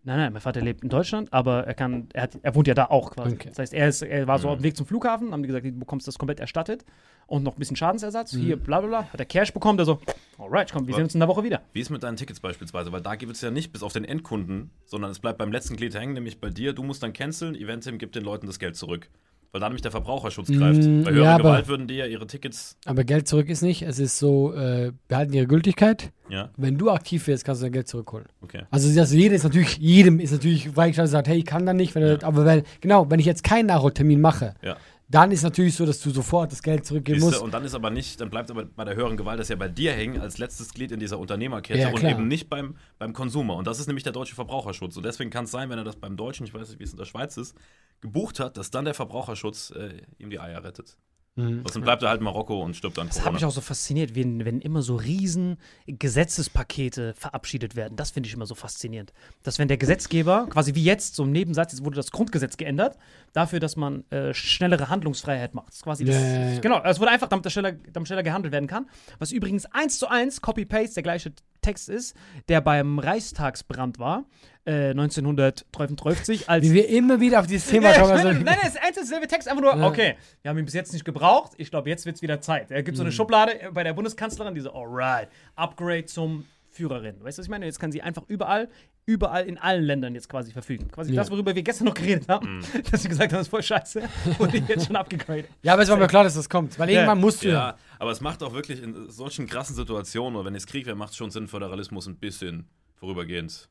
[0.07, 2.75] Nein, nein, mein Vater lebt in Deutschland, aber er kann, er, hat, er wohnt ja
[2.75, 3.37] da auch quasi.
[3.37, 3.49] Okay.
[3.49, 5.65] Das heißt, er, ist, er war so auf dem Weg zum Flughafen, haben die gesagt,
[5.65, 6.85] du bekommst das komplett erstattet
[7.27, 8.33] und noch ein bisschen Schadensersatz.
[8.33, 9.13] Hier, bla bla bla.
[9.13, 10.01] Hat er Cash bekommen, der so,
[10.39, 11.63] alright, komm, wir sehen uns in der Woche wieder.
[11.73, 12.93] Wie ist mit deinen Tickets beispielsweise?
[12.93, 15.77] Weil da gibt es ja nicht bis auf den Endkunden, sondern es bleibt beim letzten
[15.77, 16.75] Glied hängen, nämlich bei dir.
[16.75, 19.09] Du musst dann canceln, Eventim gibt den Leuten das Geld zurück.
[19.55, 20.83] Weil da nämlich der Verbraucherschutz greift.
[20.83, 22.77] Mm, Bei höherer ja, aber- Gewalt würden die ja ihre Tickets.
[22.87, 23.83] Aber Geld zurück ist nicht.
[23.83, 26.11] Es ist so, äh, behalten ihre Gültigkeit.
[26.29, 28.27] Ja, Wenn du aktiv wirst, kannst du dein Geld zurückholen.
[28.43, 28.63] okay.
[28.73, 31.73] Also, also jeder ist natürlich, jedem ist natürlich freigestellt und sagt, hey, ich kann da
[31.73, 34.77] nicht, wenn er, aber wenn, genau, wenn ich jetzt keinen Nachholtermin mache, Ja.
[35.15, 37.43] Dann ist natürlich so, dass du sofort das Geld zurückgeben Siehste, musst.
[37.45, 39.69] und dann ist aber nicht, dann bleibt aber bei der höheren Gewalt das ja bei
[39.69, 43.55] dir hängen als letztes Glied in dieser Unternehmerkette Ja, und eben nicht beim, beim Konsumer.
[43.55, 44.97] Und das ist nämlich der deutsche Verbraucherschutz.
[44.97, 46.91] Und deswegen kann es sein, wenn er das beim Deutschen, ich weiß nicht, wie es
[46.91, 47.57] in der Schweiz ist,
[48.01, 50.97] gebucht hat, dass dann der Verbraucherschutz äh, ihm die Eier rettet.
[51.37, 51.65] Mhm.
[51.67, 54.15] Sonst bleibt er halt in Marokko und stirbt an Das hat mich auch so fasziniert,
[54.15, 57.97] wenn, wenn immer so riesen Gesetzespakete verabschiedet werden.
[57.97, 59.13] Das finde ich immer so faszinierend.
[59.43, 62.97] Dass wenn der Gesetzgeber, quasi wie jetzt, so im Nebensatz, jetzt wurde das Grundgesetz geändert,
[63.33, 65.69] dafür, dass man äh, schnellere Handlungsfreiheit macht.
[65.69, 66.61] Das ist quasi das, ja.
[66.61, 68.87] Genau, es wurde einfach, damit schneller, damit schneller gehandelt werden kann.
[69.19, 71.33] Was übrigens eins zu eins, Copy-Paste, der gleiche
[71.65, 72.15] Text ist,
[72.49, 74.25] der beim Reichstagsbrand war,
[74.67, 78.17] äh, 1953, als Wie wir immer wieder auf dieses Thema ja, kommen.
[78.17, 79.87] ich meine, Also, nein, nein, es ist eins derselbe Text, einfach nur, Ja.
[79.87, 82.71] okay, wir haben ihn bis jetzt nicht gebraucht, ich glaube, jetzt wird es wieder Zeit.
[82.71, 83.15] Er gibt so eine Mhm.
[83.15, 87.17] Schublade äh, bei der Bundeskanzlerin, diese, alright, Upgrade zum Führerin.
[87.23, 87.67] Weißt du, was ich meine?
[87.67, 88.69] Jetzt kann sie einfach überall,
[89.07, 90.89] überall in allen Ländern jetzt quasi verfügen.
[90.91, 91.23] Quasi Ja.
[91.23, 94.03] das, worüber wir gestern noch geredet haben, dass sie gesagt haben, das ist voll scheiße,
[94.39, 95.47] wurde jetzt schon abgegradet.
[95.63, 96.79] ja, aber es war mir klar, dass das kommt.
[96.79, 97.53] Weil irgendwann musst du ja.
[97.55, 100.97] Ja, aber es macht auch wirklich in solchen krassen Situationen, oder wenn es Krieg wäre,
[100.97, 103.69] macht es schon Sinn, Föderalismus ein bisschen vorübergehend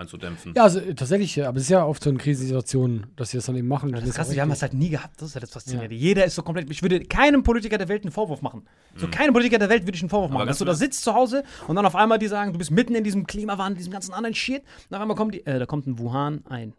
[0.00, 0.54] einzudämpfen.
[0.56, 3.36] Ja, also äh, tatsächlich, ja, aber es ist ja oft so in Krisensituationen, dass sie
[3.38, 3.92] das dann eben machen.
[3.92, 5.94] Das ist krass, wir haben das halt nie gehabt, das ist ja das Faszinierende.
[5.94, 8.62] Jeder ist so komplett, ich würde keinem Politiker der Welt einen Vorwurf machen.
[8.96, 9.10] So Mhm.
[9.12, 10.46] keinem Politiker der Welt würde ich einen Vorwurf machen.
[10.46, 12.70] ganz Dass du da sitzt zu Hause und dann auf einmal die sagen, du bist
[12.70, 14.62] mitten in diesem Klimawandel, diesem ganzen anderen Shit.
[14.88, 16.72] Und auf einmal kommt die, äh, da kommt ein Wuhan, ein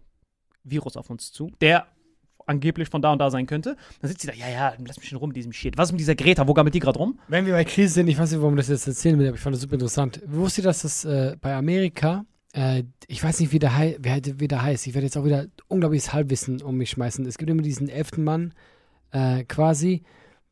[0.64, 1.88] Virus auf uns zu, der
[2.48, 3.78] angeblich von da und da sein könnte.
[4.02, 5.78] Dann sitzt sie da, ja, ja, lass mich in Ruhe mit diesem Shit.
[5.78, 6.48] Was ist mit dieser Greta?
[6.48, 7.20] Wo gammelt die gerade rum?
[7.28, 9.36] Wenn wir bei Krise sind, ich weiß nicht, warum ich das jetzt erzählen will, aber
[9.36, 10.22] ich fand das super interessant.
[10.26, 14.40] Wusstet ihr, dass das äh, bei Amerika, äh, ich weiß nicht, wie der, hei halt-
[14.40, 17.26] wie der heißt, ich werde jetzt auch wieder unglaubliches Halbwissen um mich schmeißen.
[17.26, 18.54] Es gibt immer diesen elften Mann,
[19.12, 20.04] äh, quasi,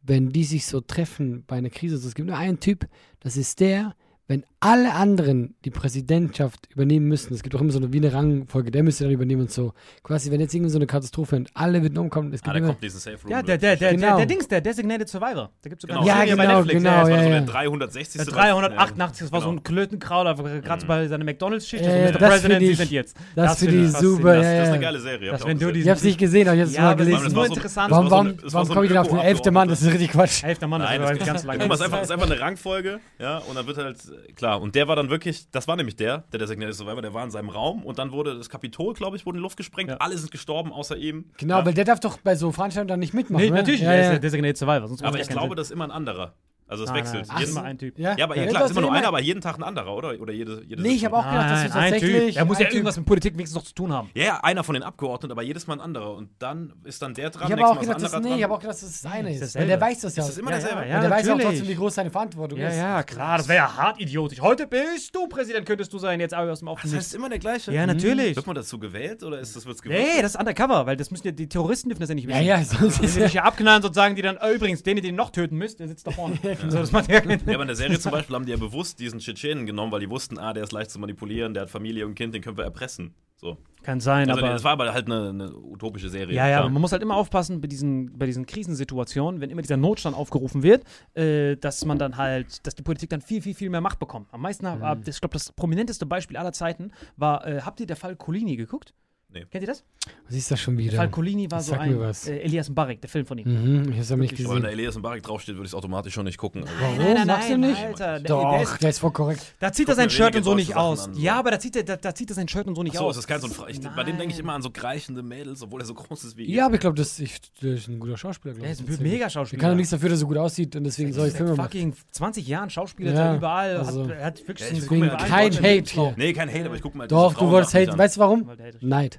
[0.01, 1.95] wenn die sich so treffen bei einer Krise.
[1.95, 2.87] Also es gibt nur einen Typ,
[3.19, 3.95] das ist der,
[4.29, 8.13] wenn alle anderen die Präsidentschaft übernehmen müssen, es gibt auch immer so eine wie eine
[8.13, 9.73] Rangfolge, der müsste dann übernehmen und so.
[10.03, 12.57] Quasi, wenn jetzt irgendwie so eine Katastrophe und alle würden umkommen, es Ah, gibt da
[12.59, 13.31] immer, kommt diesen Safe Room.
[13.31, 14.07] Ja, der, der, der, Genau.
[14.07, 15.49] der, der Dings, der Designated Survivor.
[15.63, 16.13] Da gibt es sogar Genau.
[16.15, 16.83] eine Ja, genau, Netflix.
[16.83, 17.39] genau, das war ja, so ja.
[17.39, 18.17] der 360.
[18.21, 18.33] Der was?
[18.35, 19.59] 388, das war so genau.
[19.59, 21.83] ein Klötenkraut, gerade so bei seiner McDonalds-Schicht.
[21.83, 22.19] Äh, so, Mr.
[22.19, 23.17] das President, ich- sind jetzt.
[23.35, 24.73] das finde find ich super, Das, ja, das ist ja.
[24.73, 25.31] eine geile Serie.
[25.31, 27.27] Das, ich ich hab's nicht gesehen, aber ich hab's Ja, mal es gelesen.
[27.27, 27.91] ist nur interessant.
[27.91, 29.67] Warum, das war so das war warum so komme ich denn auf den elften Mann?
[29.69, 30.43] Das ist richtig Quatsch.
[30.43, 31.63] Elfter Mann, das das ganz lange.
[31.65, 33.97] Es ist einfach, es ist eine Rangfolge, ja, und dann wird halt,
[34.35, 37.23] klar, und der war dann wirklich, das war nämlich der, der Designated Survivor, der war
[37.23, 39.89] in seinem Raum und dann wurde das Kapitol, glaube ich, wurde in die Luft gesprengt,
[39.89, 39.97] Ja.
[39.97, 41.31] alle sind gestorben, außer ihm.
[41.37, 41.65] Genau, ja.
[41.65, 43.43] weil der darf doch bei so Veranstaltungen dann nicht mitmachen.
[43.43, 43.57] Nee, ne?
[43.57, 44.89] natürlich, ja, der ist der Designated Survivor.
[45.07, 45.55] Aber ich glaube, Sinn.
[45.57, 46.33] das ist immer ein anderer.
[46.69, 47.27] Also es Nein, wechselt.
[47.27, 47.97] nein, Jeden- immer ein Typ.
[47.97, 49.63] Ja, ja, aber Ja, klar, es ist immer nur immer- einer, aber jeden Tag ein
[49.63, 50.19] anderer, oder?
[50.21, 52.27] Oder jede, jede Nee, ich habe auch gedacht, es ein tatsächlich.
[52.27, 52.37] Typ.
[52.37, 54.09] Er muss ja Typ- irgendwas mit Politik wenigstens noch zu tun haben.
[54.13, 56.13] Ja, ja, einer von den Abgeordneten, aber jedes Mal ein anderer.
[56.15, 58.43] Und dann ist dann der dran, Ich habe nächstes auch Mal ist gedacht, nee, ich
[58.43, 59.55] habe auch gedacht, dass es das eine ist ist.
[59.55, 60.23] Weil der weiß das ja.
[60.23, 60.87] Ist das immer Ja, derselbe?
[60.87, 62.77] ja, und der weiß auch trotzdem, wie groß seine Verantwortung Ja, ist.
[62.77, 64.39] ja, klar, das wäre ja hart idiotisch.
[64.39, 66.97] Heute bist du Präsident, könntest du sein, jetzt aber aus dem Das Aufnehmen.
[66.97, 67.71] heißt immer der gleiche?
[67.73, 68.35] Ja, natürlich.
[68.35, 70.05] Wird man dazu gewählt oder ist das wird's gewählt?
[70.17, 72.35] Nee, das ist undercover, weil das müssen ja, die Terroristen dürfen das ja nicht Ja,
[72.35, 72.45] wissen.
[72.45, 73.29] ja, sonst Die ist sind ja.
[73.29, 76.05] ja abknallen sozusagen, die dann, oh, übrigens, den, den ihr noch töten müsst, der sitzt
[76.05, 76.37] da vorne.
[76.67, 78.99] So, das macht ja Ja, aber in der Serie zum Beispiel haben die ja bewusst
[78.99, 82.05] diesen Tschetschenen genommen, weil die wussten, ah, der ist leicht zu manipulieren, der hat Familie
[82.05, 83.13] und Kind, den können wir erpressen.
[83.37, 83.57] So.
[83.83, 84.51] Kann sein, Also, aber.
[84.51, 86.35] das war aber halt eine, eine utopische Serie.
[86.35, 86.69] Ja, ja, klar.
[86.69, 90.61] man muss halt immer aufpassen bei diesen, bei diesen Krisensituationen, wenn immer dieser Notstand aufgerufen
[90.61, 93.99] wird, äh, dass man dann halt, dass die Politik dann viel, viel, viel mehr Macht
[93.99, 94.27] bekommt.
[94.33, 95.03] Am meisten, Mhm.
[95.05, 98.93] ich glaube, das prominenteste Beispiel aller Zeiten war, äh, habt ihr der Fall Colini geguckt?
[99.31, 99.45] Nee.
[99.51, 99.83] Kennt ihr das?
[100.27, 100.97] Was ist das schon Der wieder?
[100.97, 102.27] Fall Colini war so Sag mir ein was.
[102.27, 103.83] äh, Elias Mbarek, der Film von ihm.
[103.83, 104.63] Mhm, ich hab's aber nicht Aber wenn gesehen.
[104.63, 106.63] da Elias und Barik draufsteht, würde ich es automatisch schon nicht gucken.
[106.63, 107.27] Also, Warum?
[107.27, 107.77] Magst du nicht?
[107.79, 109.53] Alter, der, der Doch, ist, der ist voll korrekt.
[109.59, 111.09] da zieht guck er sein Shirt und so nicht aus.
[111.09, 111.21] an, so.
[111.21, 113.05] Ja, aber da zieht, er, da, da zieht er sein Shirt und so nicht Achso,
[113.05, 113.17] aus.
[113.17, 114.39] es ist kein so ein ich, Bei dem denke ich Nein.
[114.45, 116.49] immer an so kreischende Mädels, obwohl er so groß ist wie ich.
[116.49, 118.55] Ja, aber ich glaube, das ich, der ist ein guter Schauspieler.
[118.55, 119.61] Der ich, ist ein mega Schauspieler.
[119.61, 121.71] kann doch nichts dafür, dass er so gut aussieht und deswegen solche Filme Seit macht.
[121.71, 125.01] fucking 20 Jahren Schauspieler, Ja, überall also- hat, er hat wirklich Ja, ich so guck
[125.01, 126.13] halt Kein Hate hier.
[126.17, 128.49] Nee, kein Hate, aber ich gucke mal Doch, diese du wolltest mich Weißt du warum?
[128.49, 128.77] Hate.
[128.81, 129.18] Neid.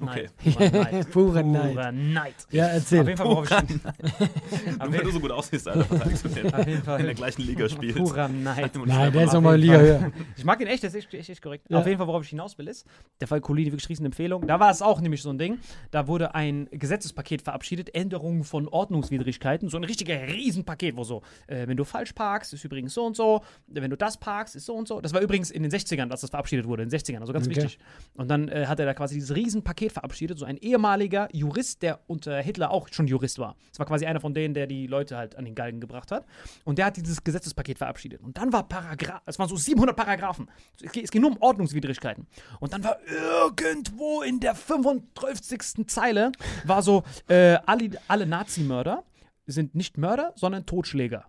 [0.00, 0.28] Okay.
[0.42, 1.10] Purer Neid.
[1.10, 1.72] Pure Neid.
[1.74, 2.34] Purer Neid.
[2.50, 3.04] Ja, Auf erzähl.
[3.04, 3.52] jeden Fall, worauf ich,
[4.80, 6.46] auf Nur wenn du so gut aussiehst, Alter, verteidigst du den.
[6.54, 7.96] auf jeden In der Fall gleichen Liga spielst.
[7.98, 8.70] purer Neid.
[8.86, 10.00] Nein, der ist Auf nochmal eine jeden Liga Fall.
[10.02, 10.12] höher.
[10.36, 11.66] Ich mag den echt, der ist echt, echt, korrekt.
[11.68, 11.78] Ja.
[11.78, 12.86] Auf jeden Fall, worauf ich hinaus will, ist,
[13.20, 14.46] der Fall Colini, wirklich riesen Empfehlung.
[14.46, 15.58] Da war es auch nämlich so ein Ding.
[15.90, 19.68] Da wurde ein Gesetzespaket verabschiedet, Änderungen von Ordnungswidrigkeiten.
[19.68, 23.16] So ein richtiger Riesenpaket, wo so, äh, wenn du falsch parkst, ist übrigens so und
[23.16, 23.42] so.
[23.66, 25.00] Wenn du das parkst, ist so und so.
[25.00, 27.46] Das war übrigens in den 60ern, als das verabschiedet wurde, in den 60ern, also ganz
[27.48, 27.56] Okay.
[27.56, 27.78] wichtig.
[28.16, 32.00] Und dann äh, hat er da quasi dieses Riesenpaket verabschiedet, so ein ehemaliger Jurist, der
[32.06, 33.56] unter Hitler auch schon Jurist war.
[33.70, 36.26] Das war quasi einer von denen, der die Leute halt an den Galgen gebracht hat.
[36.64, 38.22] Und der hat dieses Gesetzespaket verabschiedet.
[38.22, 40.50] Und dann war Paragraph, es waren so 700 Paragraphen.
[40.82, 42.26] Es ging nur um Ordnungswidrigkeiten.
[42.60, 45.86] Und dann war irgendwo in der 35.
[45.86, 46.32] Zeile
[46.64, 49.04] war so, äh, alle, alle Nazimörder
[49.46, 51.26] sind nicht Mörder, sondern Totschläger.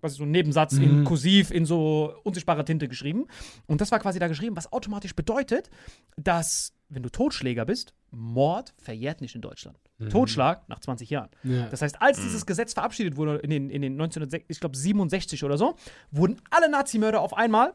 [0.00, 3.26] Quasi so ein Nebensatz in kursiv, in so unsichtbarer Tinte geschrieben.
[3.66, 5.70] Und das war quasi da geschrieben, was automatisch bedeutet,
[6.16, 9.78] dass, wenn du Totschläger bist, Mord verjährt nicht in Deutschland.
[10.10, 11.30] Totschlag nach 20 Jahren.
[11.42, 11.66] Ja.
[11.68, 15.42] Das heißt, als dieses Gesetz verabschiedet wurde, in den, in den 1967, ich glaube 67
[15.42, 15.74] oder so,
[16.12, 17.74] wurden alle Nazimörder auf einmal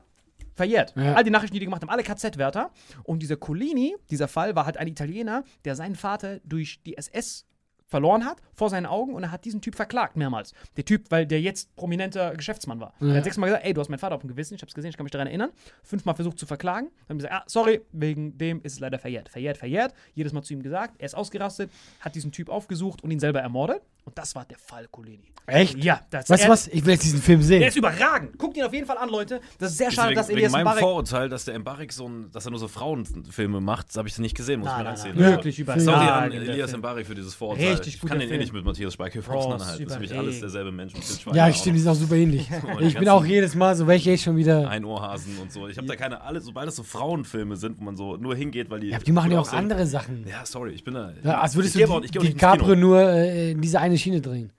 [0.55, 0.93] verjährt.
[0.95, 1.15] Ja.
[1.15, 2.71] All die Nachrichten, die die gemacht haben, alle KZ-Wärter.
[3.03, 7.45] Und dieser Colini, dieser Fall, war halt ein Italiener, der seinen Vater durch die SS
[7.87, 10.53] verloren hat, vor seinen Augen, und er hat diesen Typ verklagt mehrmals.
[10.77, 12.93] Der Typ, weil der jetzt prominenter Geschäftsmann war.
[13.01, 14.89] Er hat sechsmal gesagt, ey, du hast meinen Vater auf dem Gewissen, ich hab's gesehen,
[14.89, 15.51] ich kann mich daran erinnern.
[15.83, 16.87] Fünfmal versucht zu verklagen.
[17.07, 19.29] Dann haben gesagt, ah, sorry, wegen dem ist es leider verjährt.
[19.29, 19.93] Verjährt, verjährt.
[20.15, 21.69] Jedes Mal zu ihm gesagt, er ist ausgerastet,
[21.99, 23.81] hat diesen Typ aufgesucht und ihn selber ermordet.
[24.05, 25.31] Und das war der Fall Colini.
[25.45, 25.77] Echt?
[25.83, 26.67] Ja, das Weißt du was?
[26.69, 27.61] Ich will jetzt diesen Film Der sehen.
[27.63, 28.37] ist überragend.
[28.37, 29.39] Guckt ihn auf jeden Fall an, Leute.
[29.59, 32.07] Das ist sehr schade, Wegen, dass wegen Elias meinem Mbarek Vorurteil, dass der Mbarek so
[32.07, 35.15] ein, dass er nur so Frauenfilme macht, habe ich das nicht gesehen, muss reinziehen.
[35.15, 35.23] nein.
[35.31, 35.35] Ja.
[35.37, 35.65] Wirklich Ja.
[35.79, 36.33] Sorry an überragend.
[36.47, 36.75] der Elias.
[36.77, 37.71] Mbarek für dieses Vorurteil.
[37.73, 38.41] Richtig ich guter kann den eh Film.
[38.41, 39.85] nicht mit Matthias Schweighöfer auseinanderhalten.
[39.85, 40.93] Das ist für mich alles derselbe Mensch.
[41.33, 42.49] Ja, Schweighöfer stimmt, die auch sind auch super ähnlich.
[42.79, 44.67] Ich die bin auch jedes Mal so, welche ich schon wieder.
[44.69, 45.67] Einohrhasen und so.
[45.67, 48.69] Ich habe da keine alle, sobald es so Frauenfilme sind, wo man so nur hingeht,
[48.69, 48.89] weil die.
[48.89, 49.59] Ja, die machen ja auch aussehen.
[49.59, 50.25] andere Sachen.
[50.27, 51.13] Ja, sorry, ich bin da.
[51.23, 52.31] Ja, als würdest ich du ich die, Kino.
[52.33, 54.51] DiCaprio nur äh, in diese eine Schiene drehen.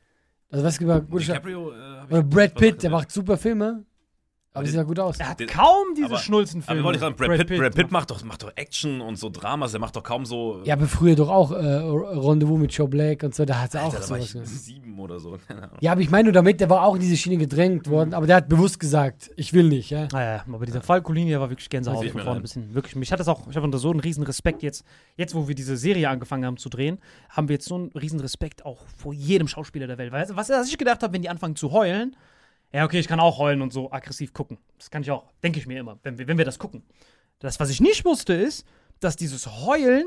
[0.50, 3.36] Also was über gute Schau- DiCaprio, äh, ich Oder Brad was Pitt, der macht super
[3.36, 3.84] Filme.
[4.56, 5.18] Aber sieht ja gut aus.
[5.18, 6.78] Er hat Den- kaum diese aber- Schnulzenfilme.
[6.80, 9.16] Aber wollte ich sagen, Brad, Pitt, Brad Pitt macht- macht, doch, macht doch Action und
[9.16, 10.60] so Dramas, der macht doch kaum so.
[10.62, 13.84] Ja, aber früher doch auch äh, Rendezvous mit Joe Black und so, da hat er
[13.86, 14.22] auch gemacht.
[14.44, 15.36] sieben oder so.
[15.48, 15.76] Keine Ahnung.
[15.80, 18.28] Ja, aber ich meine nur damit, der war auch in diese Schiene gedrängt worden, aber
[18.28, 20.06] der hat bewusst gesagt, ich will nicht, ja.
[20.12, 22.72] Naja, aber dieser Falco-Linie war wirklich Gänsehaut von vorne bis hin.
[22.74, 24.84] Wirklich, mich hat das auch, ich habe unter so einen riesen Respekt jetzt,
[25.16, 28.20] jetzt wo wir diese Serie angefangen haben zu drehen, haben wir jetzt so einen riesen
[28.20, 30.12] Respekt auch vor jedem Schauspieler der Welt.
[30.12, 32.14] Weil, was, was ich gedacht habe, wenn die anfangen zu heulen,
[32.74, 34.58] ja, okay, ich kann auch heulen und so aggressiv gucken.
[34.78, 36.82] Das kann ich auch, denke ich mir immer, wenn wir, wenn wir das gucken.
[37.38, 38.66] Das, was ich nicht wusste, ist,
[39.00, 40.04] dass dieses Heulen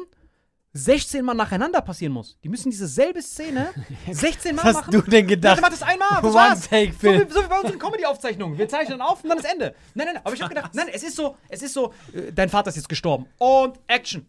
[0.73, 2.37] 16 Mal nacheinander passieren muss.
[2.43, 3.69] Die müssen diese selbe Szene
[4.11, 4.85] 16 Mal Was machen.
[4.85, 5.55] hast du denn Ja, gedacht?
[5.57, 6.69] der macht das einmal, das war's.
[6.69, 8.57] Take So wie, so wie bei unseren Comedy-Aufzeichnungen.
[8.57, 9.73] Wir zeichnen auf und dann ist Ende.
[9.95, 10.21] Nein, nein, nein.
[10.25, 12.75] Aber ich habe gedacht, nein, es ist so, es ist so, äh, dein Vater ist
[12.75, 13.25] jetzt gestorben.
[13.39, 14.27] Und Action.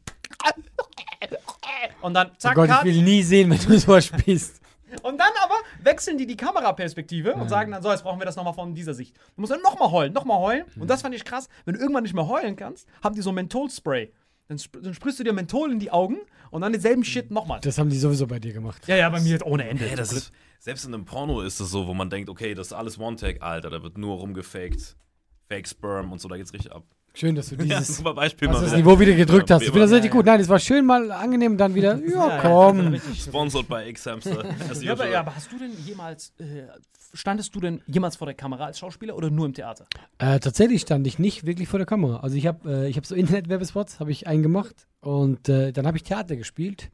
[2.00, 2.84] Und dann Oh zack, Gott, ich Cut.
[2.84, 4.60] will nie sehen, wenn du so spielst.
[5.02, 8.36] Und dann aber wechseln die die Kameraperspektive und sagen dann so, jetzt brauchen wir das
[8.36, 9.16] nochmal von dieser Sicht.
[9.34, 10.64] Du musst dann nochmal heulen, nochmal heulen.
[10.78, 11.48] Und das fand ich krass.
[11.64, 14.12] Wenn du irgendwann nicht mehr heulen kannst, haben die so Menthol-Spray.
[14.48, 16.18] Dann, sp dann sprühst du dir Menthol in die Augen
[16.50, 17.60] und dann denselben Shit nochmal.
[17.60, 18.88] Das haben die sowieso bei dir gemacht.
[18.88, 19.88] Ja, ja, bei mir ohne Ende.
[19.88, 22.68] Ey, das ist, selbst in einem Porno ist es so, wo man denkt, okay, das
[22.68, 24.96] ist alles One-Tag, Alter, da wird nur rumgefaked.
[25.48, 26.84] Fake Sperm und so, da geht's richtig ab.
[27.14, 28.76] Schön, dass du Ja, dieses super Beispiel mal das wieder.
[28.76, 29.62] Niveau wieder gedrückt Ja, hast.
[29.62, 30.24] wie Ich finde das richtig gut.
[30.26, 32.96] Nein, es war schön mal angenehm, dann wieder, ja, komm.
[33.16, 34.44] Sponsored by X-Hamster.
[34.80, 36.62] Ja, aber, ja, aber hast du denn jemals, äh,
[37.14, 39.86] standest du denn jemals vor der Kamera als Schauspieler oder nur im Theater?
[40.18, 42.20] Äh, tatsächlich stand ich nicht wirklich vor der Kamera.
[42.20, 45.96] Also ich habe äh, ich hab so Internet-Werbespots, habe ich eingemacht und äh, dann habe
[45.96, 46.90] ich Theater gespielt.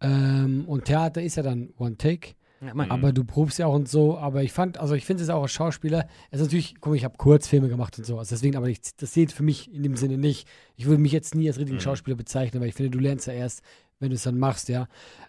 [0.00, 2.30] Ähm, und Theater ist ja dann One-Take.
[2.60, 4.18] Ja, Aber du probst ja auch und so.
[4.18, 6.96] Aber ich fand, also ich finde es auch als Schauspieler, es ist natürlich, guck mal,
[6.96, 8.18] ich habe Kurzfilme gemacht und so.
[8.18, 10.48] Also deswegen, aber ich, das zählt für mich in dem Sinne nicht.
[10.76, 13.32] Ich würde mich jetzt nie als richtigen Schauspieler bezeichnen, weil ich finde, du lernst ja
[13.32, 13.62] erst,
[14.00, 14.86] wenn du es dann machst, ja.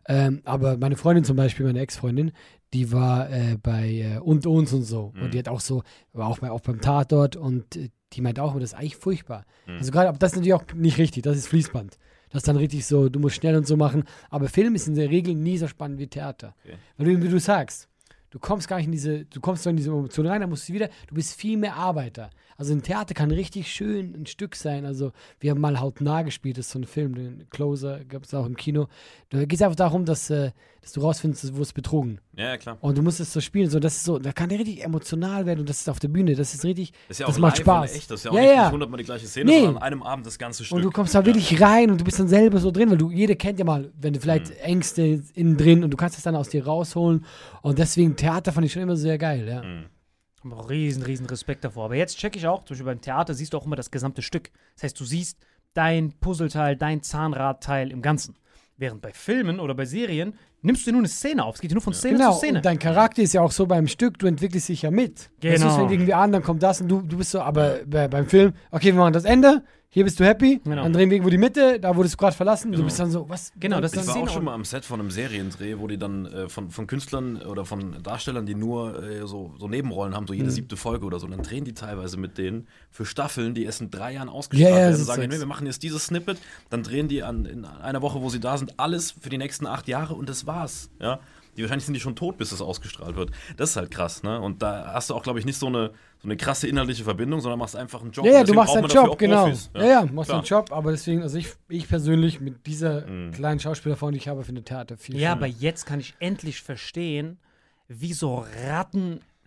[0.08, 2.32] Ähm, aber meine Freundin zum Beispiel, meine Ex-Freundin,
[2.74, 5.12] die war äh, bei äh, Und uns und so.
[5.24, 8.40] Und die hat auch so, war auch, mal, auch beim Tatort und äh, die meint
[8.40, 9.46] auch, das ist eigentlich furchtbar.
[9.78, 11.98] Also gerade, aber das ist natürlich auch nicht richtig, das ist Fließband.
[12.30, 14.04] Das ist dann richtig so, du musst schnell und so machen.
[14.30, 16.56] Aber Film ist in der Regel nie so spannend wie Theater.
[16.64, 16.78] Okay.
[16.98, 17.90] Weil du, wie du sagst,
[18.30, 20.74] du kommst gar nicht in diese, du kommst in diese Emotion rein, dann musst du
[20.74, 22.30] wieder, du bist viel mehr Arbeiter.
[22.58, 24.86] Also ein Theater kann richtig schön ein Stück sein.
[24.86, 28.34] Also wir haben mal Hautnah gespielt, das ist so ein Film, den Closer gab es
[28.34, 28.88] auch im Kino.
[29.30, 32.20] Da geht es einfach darum, dass, äh, dass du rausfindest, wo es betrogen.
[32.36, 32.78] ja, ja, klar.
[32.82, 35.46] Und du musst es so spielen, so das ist so, da kann der richtig emotional
[35.46, 37.40] werden und das ist auf der Bühne, das ist richtig, Das ist ja das auch
[37.40, 37.92] macht live Spaß.
[37.92, 38.12] Und echt.
[38.12, 38.72] Das ist ja auch Ja, nicht, ja.
[38.72, 39.58] hundertmal die gleiche Szene, Nee.
[39.60, 40.76] sondern an einem Abend das ganze Stück.
[40.78, 43.12] Und du kommst da wirklich rein und du bist dann selber so drin, weil du,
[43.12, 46.36] jeder kennt ja mal, wenn du vielleicht Ängste innen drin und du kannst es dann
[46.36, 47.26] aus dir rausholen.
[47.62, 49.62] Und deswegen Theater fand ich schon immer sehr geil, ja.
[50.38, 51.86] Ich habe auch riesen, riesen Respekt davor.
[51.86, 54.22] Aber jetzt checke ich auch, zum Beispiel beim Theater siehst du auch immer das gesamte
[54.22, 54.52] Stück.
[54.76, 55.38] Das heißt, du siehst
[55.74, 58.36] dein Puzzleteil, dein Zahnradteil im Ganzen.
[58.78, 61.56] Während bei Filmen oder bei Serien nimmst du dir nur eine Szene auf.
[61.56, 62.58] Es geht dir nur von Szene Genau, zu Szene.
[62.60, 65.30] und dein Charakter ist ja auch so beim Stück, du entwickelst dich ja mit.
[65.40, 65.54] Genau.
[65.56, 68.08] Das ist fängt irgendwie an, dann kommt das und du, du bist so, aber bei,
[68.08, 70.84] beim Film, okay, wir machen das Ende, hier bist du happy, Genau.
[70.84, 73.28] dann drehen wir irgendwo die Mitte, da wurdest du gerade verlassen, du bist dann so,
[73.28, 73.52] was?
[73.60, 75.80] Genau, das Ich ist war Szene auch schon und- mal am Set von einem Seriendreh,
[75.80, 79.68] wo die dann äh, von, von Künstlern oder von Darstellern, die nur äh, so, so
[79.68, 80.40] Nebenrollen haben, so Mhm.
[80.40, 83.82] jede siebte Folge oder so, dann drehen die teilweise mit denen für Staffeln, die erst
[83.82, 85.02] in drei Jahren ausgestrahlt Ja, ja, werden.
[85.02, 86.38] ist sagen, nee, wir machen jetzt dieses Snippet,
[86.70, 89.66] dann drehen die an, in einer Woche, wo sie da sind, alles für die nächsten
[89.66, 90.92] acht Jahre und das war's.
[91.02, 91.20] Ja?
[91.58, 93.32] Die wahrscheinlich sind die schon tot, bis es ausgestrahlt wird.
[93.58, 94.40] Das ist halt krass, ne?
[94.40, 97.42] Und da hast du auch, glaube ich, nicht so eine, so eine krasse inhaltliche Verbindung,
[97.42, 98.26] sondern machst einfach einen Job.
[98.26, 99.44] Ja, ja, du machst deinen Job, genau.
[99.46, 99.70] Profis.
[99.76, 103.32] Ja, ja, machst deinen Job, aber deswegen, also ich, ich persönlich mit dieser Mhm.
[103.32, 105.32] kleinen Schauspielerform, die ich habe, finde Theater viel Ja, schöner.
[105.34, 107.38] aber jetzt kann ich endlich verstehen,
[107.88, 108.46] wie so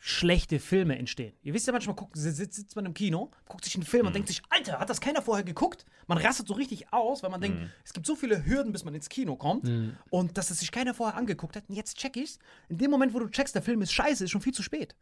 [0.02, 1.32] rattenschlechte Filme entstehen.
[1.42, 4.14] Ihr wisst ja manchmal, guckt, sitzt, sitzt man im Kino, guckt sich einen Film und
[4.14, 5.84] denkt sich, Alter, hat das keiner vorher geguckt?
[6.08, 8.94] Man rastet so richtig aus, weil man denkt, es gibt so viele Hürden, bis man
[8.94, 9.70] ins Kino kommt
[10.10, 11.64] und dass es sich keiner vorher angeguckt hat.
[11.68, 12.38] Und jetzt check ich's.
[12.68, 14.96] In dem Moment, wo du checkst, der Film ist scheiße, ist schon viel zu spät.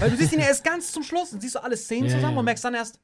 [0.00, 2.16] Weil du siehst ihn ja erst ganz zum Schluss und siehst so alle Szenen Ja,
[2.16, 2.38] zusammen ja.
[2.40, 3.00] und merkst dann erst,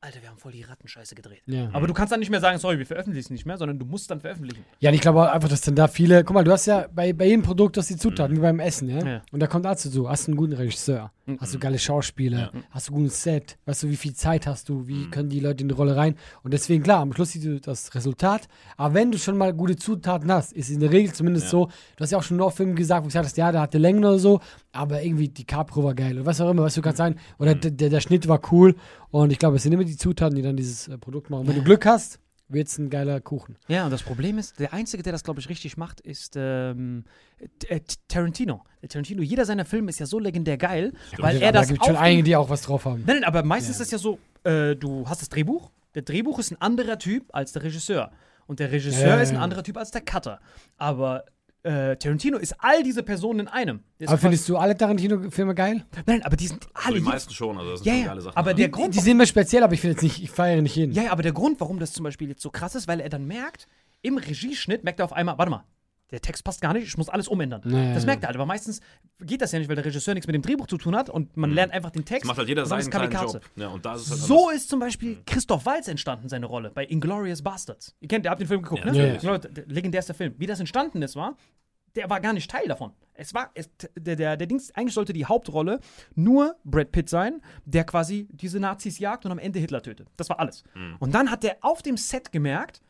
[0.00, 1.42] Alter, wir haben voll die Rattenscheiße gedreht.
[1.46, 1.70] Ja.
[1.72, 3.84] Aber du kannst dann nicht mehr sagen, sorry, wir veröffentlichen es nicht mehr, sondern du
[3.84, 4.64] musst dann veröffentlichen.
[4.78, 6.22] Ja, und ich glaube auch einfach, dass dann da viele.
[6.22, 8.60] Guck mal, du hast ja bei, bei jedem Produkt du hast die Zutaten, wie beim
[8.60, 9.04] Essen, ja?
[9.04, 9.22] Ja.
[9.32, 12.88] Und da kommt dazu so: hast du einen guten Regisseur, hast du geile Schauspieler, hast
[12.88, 15.62] du ein gutes Set, weißt du, wie viel Zeit hast du, wie können die Leute
[15.62, 16.14] in die Rolle rein?
[16.44, 18.46] Und deswegen, klar, am Schluss siehst du das Resultat.
[18.76, 21.70] Aber wenn du schon mal gute Zutaten hast, ist es in der Regel zumindest so,
[21.96, 23.78] du hast ja auch schon noch Filme gesagt, wo du gesagt hast, ja, der hatte
[23.78, 24.38] Längen oder so,
[24.70, 27.56] aber irgendwie die Capro war geil oder was auch immer, was du kannst sagen, oder
[27.56, 28.76] der, der, der Schnitt war cool.
[29.10, 31.42] Und ich glaube, es sind immer die Zutaten, die dann dieses äh, Produkt machen.
[31.42, 33.56] Und wenn du Glück hast, wird es ein geiler Kuchen.
[33.68, 37.04] Ja, und das Problem ist, der Einzige, der das, glaube ich, richtig macht, ist ähm,
[37.68, 38.64] äh, Tarantino.
[38.82, 41.84] Der Tarantino, jeder seiner Filme ist ja so legendär geil, weil er da das gibt
[41.84, 43.04] schon einige, die auch was drauf haben.
[43.06, 46.38] Nein, nein, aber meistens ist es ja so, äh, du hast das Drehbuch, der Drehbuch
[46.38, 48.10] ist ein anderer Typ als der Regisseur.
[48.46, 49.40] Und der Regisseur Ja, ja, ist ein ja.
[49.42, 50.40] anderer Typ als der Cutter.
[50.78, 51.24] Aber
[51.64, 53.80] äh, Tarantino ist all diese Personen in einem.
[54.00, 55.84] Der Aber findest du alle Tarantino-Filme geil?
[56.06, 56.96] Nein, aber die sind Also alle.
[56.98, 58.36] die meisten schon, also das sind ja, schon ja, geile Sachen.
[58.36, 58.56] aber ja.
[58.56, 60.76] der Die, Grund, die sind mir speziell, aber ich finde jetzt nicht, ich feiere nicht
[60.76, 60.92] jeden.
[60.92, 63.08] Ja, ja, aber der Grund, warum das zum Beispiel jetzt so krass ist, weil er
[63.08, 63.66] dann merkt,
[64.02, 65.64] im Regieschnitt merkt er auf einmal, warte mal,
[66.10, 67.62] der Text passt gar nicht, ich muss alles umändern.
[67.64, 68.06] Ja, ja, das ja.
[68.06, 68.80] merkt er halt, aber meistens
[69.20, 71.36] geht das ja nicht, weil der Regisseur nichts mit dem Drehbuch zu tun hat und
[71.36, 72.22] man lernt einfach den Text.
[72.22, 73.38] Das macht halt jeder seinen kleinen Kamikaze.
[73.38, 73.50] Job.
[73.56, 76.84] Ja, und da ist halt So ist zum Beispiel Christoph Waltz entstanden, seine Rolle bei
[76.86, 77.94] Inglourious Bastards.
[78.00, 79.18] Ihr kennt, ihr habt den Film geguckt, Ja, ne?
[79.38, 80.34] der legendärster Film.
[80.38, 81.36] Wie das entstanden ist, war,
[81.94, 82.92] der war gar nicht Teil davon.
[83.14, 85.80] Es war, es, der, der, der Dings, eigentlich sollte die Hauptrolle
[86.14, 90.08] nur Brad Pitt sein, der quasi diese Nazis jagt und am Ende Hitler tötet.
[90.16, 90.62] Das war alles.
[91.00, 92.80] Und dann hat der auf dem Set gemerkt,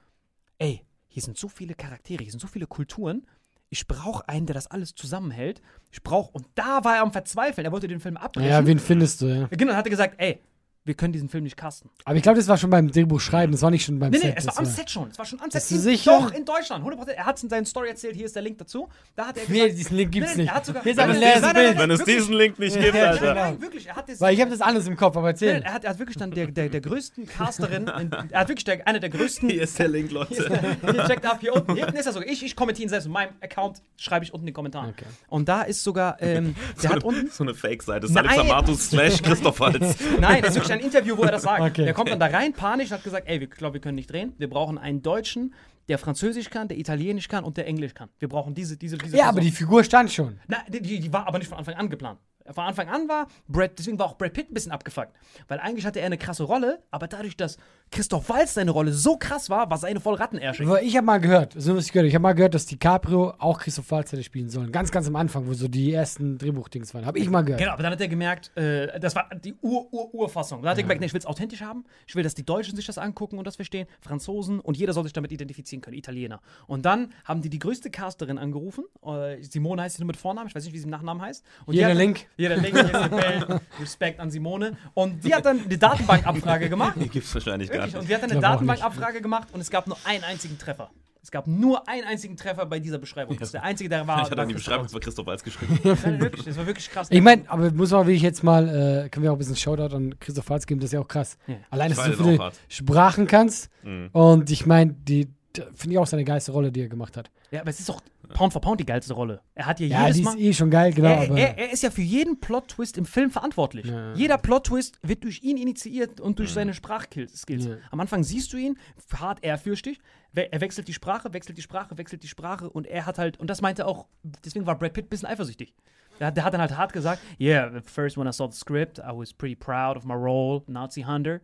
[0.59, 0.85] ey,
[1.19, 3.27] hier sind so viele Charaktere, hier sind so viele Kulturen.
[3.71, 5.61] Ich brauche einen, der das alles zusammenhält.
[5.91, 7.65] Ich brauche, und da war er am Verzweifeln.
[7.65, 8.49] Er wollte den Film abbrechen.
[8.49, 9.49] Ja, wen findest du, ja.
[9.51, 10.41] genau, hat er gesagt, ey,
[10.85, 11.91] wir können diesen Film nicht casten.
[12.07, 14.19] Aber ich glaube, das war schon beim Drehbuch schreiben, das war nicht schon beim Nee,
[14.19, 14.27] Set.
[14.31, 15.11] nee, es war am Set schon.
[15.11, 15.71] Es war schon am Set.
[15.71, 16.19] In- sicher?
[16.19, 16.83] Doch, in Deutschland.
[16.85, 17.11] 100%.
[17.11, 18.17] Er hat es in seiner Story erzählt.
[18.17, 18.89] Hier ist der Link dazu.
[19.15, 20.51] Da hat er Nee, gesagt, diesen Link gibt's Nee, nee, nicht.
[20.51, 21.43] Er hat sogar, Hier nein, nein, Bild.
[21.77, 23.35] nein, Wenn es diesen Link nicht gibt, Nein, nein, Alter.
[23.35, 23.87] nein, wirklich.
[23.87, 24.21] Er hat das.
[24.21, 25.61] Weil ich habe das alles im Kopf, aber erzähl.
[25.63, 28.65] er hat, er hat wirklich dann der, der, der größten Casterin, in, er hat wirklich
[28.65, 29.51] der, eine der größten.
[29.51, 30.79] Hier ist der Link, Leute.
[30.91, 31.75] Hier, checkt ab, hier unten.
[31.75, 32.29] Hier unten ist er sogar.
[32.29, 33.05] Ich, ich kommentiere ihn selbst.
[33.07, 34.91] In meinem Account schreibe ich unten in den Kommentaren.
[34.91, 35.05] Okay.
[35.29, 37.29] Und da ist sogar, ähm, der hat unten.
[37.31, 38.07] So eine Fake-Seite.
[38.11, 38.25] Nein.
[38.25, 39.97] Salif Samatus slash Christoph Waltz.
[40.21, 41.61] Nein, das ist wirklich ein Interview, wo er das sagt.
[41.61, 41.85] Okay.
[41.85, 44.33] Der kommt dann da rein, panisch, hat gesagt, ey, wir glaube, wir können nicht drehen.
[44.39, 45.55] Wir brauchen einen Deutschen,
[45.89, 48.09] der Französisch kann, der Italienisch kann und der Englisch kann.
[48.19, 49.51] Wir brauchen diese, diese, diese Ja, aber Person.
[49.51, 50.39] die Figur stand schon.
[50.47, 52.19] Na, die die war aber nicht von Anfang an geplant.
[52.53, 55.13] Von Anfang an war Brad, deswegen war auch Brad Pitt ein bisschen abgefuckt.
[55.49, 57.59] Weil eigentlich hatte er eine krasse Rolle, aber dadurch, dass
[57.91, 60.69] Christoph Waltz seine Rolle so krass war, war seine voll Rattenärschig.
[60.83, 63.59] Ich habe mal gehört, so was ich gehört, ich habe mal gehört, dass DiCaprio auch
[63.59, 64.73] Christoph Waltz hätte spielen sollen.
[64.73, 67.07] Ganz, ganz am Anfang, wo so die ersten Drehbuchdings waren.
[67.07, 67.61] Habe ich mal gehört.
[67.61, 70.63] Genau, aber dann hat er gemerkt, äh, das war die Ur-Ur-Urfassung.
[70.63, 71.85] Dann hat er gemerkt, nee, ich will es authentisch haben.
[72.07, 73.87] Ich will, dass die Deutschen sich das angucken und das verstehen.
[74.01, 75.97] Franzosen und jeder soll sich damit identifizieren können.
[75.97, 76.41] Italiener.
[76.67, 78.85] Und dann haben die die größte Casterin angerufen.
[79.05, 80.49] Äh, Simone heißt sie nur mit Vornamen.
[80.49, 81.45] Ich weiß nicht, wie sie im Nachnamen heißt.
[81.67, 82.27] Und Jeder Link.
[82.39, 82.75] Jeder Link.
[83.11, 83.61] Bell.
[83.81, 84.77] Respekt an Simone.
[84.95, 86.95] Und die hat dann eine Datenbankabfrage gemacht.
[86.97, 87.97] Die gibt's wahrscheinlich gar nicht.
[87.97, 88.71] Und wir hatten eine glaub auch nicht.
[88.71, 90.91] Datenbankabfrage gemacht und es gab nur einen einzigen Treffer.
[91.21, 93.37] Es gab nur einen einzigen Treffer bei dieser Beschreibung.
[93.37, 94.19] Das ist der einzige, der war.
[94.19, 95.79] Ich hatte dann die Beschreibung von Christoph Waltz geschrieben.
[95.83, 97.09] Nein, wirklich, das war wirklich krass.
[97.11, 99.95] Ich meine, aber muss man wirklich jetzt mal, äh, können wir auch ein bisschen Shoutout
[99.95, 101.37] an Christoph Waltz geben, das ist ja auch krass.
[101.47, 101.57] Ja.
[101.71, 102.53] Allein, dass du so auch viele.
[102.69, 103.69] Sprachen kannst.
[103.83, 104.09] Mhm.
[104.13, 105.29] Und ich meine, die
[105.75, 107.31] finde ich auch seine geilste Rolle, die er gemacht hat.
[107.51, 108.01] Ja, aber es ist doch
[108.35, 109.41] Pound for Pound die geilste Rolle.
[109.55, 110.35] Er hat ja, Ja, jedes die Mal.
[110.35, 111.09] ist eh schon geil, genau.
[111.09, 113.87] er, er, er ist ja für jeden Plot-Twist im Film verantwortlich.
[113.87, 114.13] Ja.
[114.15, 117.45] Jeder Plot-Twist wird durch ihn initiiert und durch seine Sprachskills.
[117.49, 117.77] Ja.
[117.91, 118.79] Am Anfang siehst du ihn,
[119.15, 119.99] hart ehrfürchtig.
[120.33, 123.39] We- Er wechselt die Sprache, wechselt die Sprache, wechselt die Sprache und er hat halt,
[123.41, 124.07] und das meinte auch,
[124.45, 125.75] deswegen war Brad Pitt ein bisschen eifersüchtig.
[126.21, 128.57] Der, hat- der hat dann halt hart gesagt, yeah, at first when I saw the
[128.59, 131.41] script, I was pretty proud of my role, Nazi Hunter.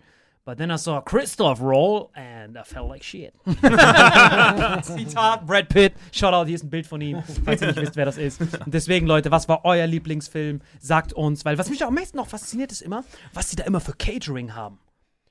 [0.47, 3.33] But then I saw Christoph roll and I felt like shit.
[4.83, 5.95] Zitat Brad Pitt.
[6.13, 8.41] Shoutout, hier ist ein Bild von ihm, falls ihr nicht wisst, wer das ist.
[8.41, 10.61] Und deswegen, Leute, was war euer Lieblingsfilm?
[10.81, 13.81] Sagt uns, weil was mich am meisten noch fasziniert, ist immer, was sie da immer
[13.81, 14.79] für Catering haben.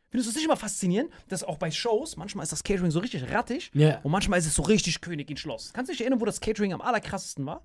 [0.09, 2.99] Findest du es nicht immer faszinierend, dass auch bei Shows, manchmal ist das Catering so
[2.99, 3.99] richtig rattig Ja.
[4.03, 5.71] und manchmal ist es so richtig Königin Schloss.
[5.73, 7.61] Kannst du dich erinnern, wo das Catering am allerkrassesten war?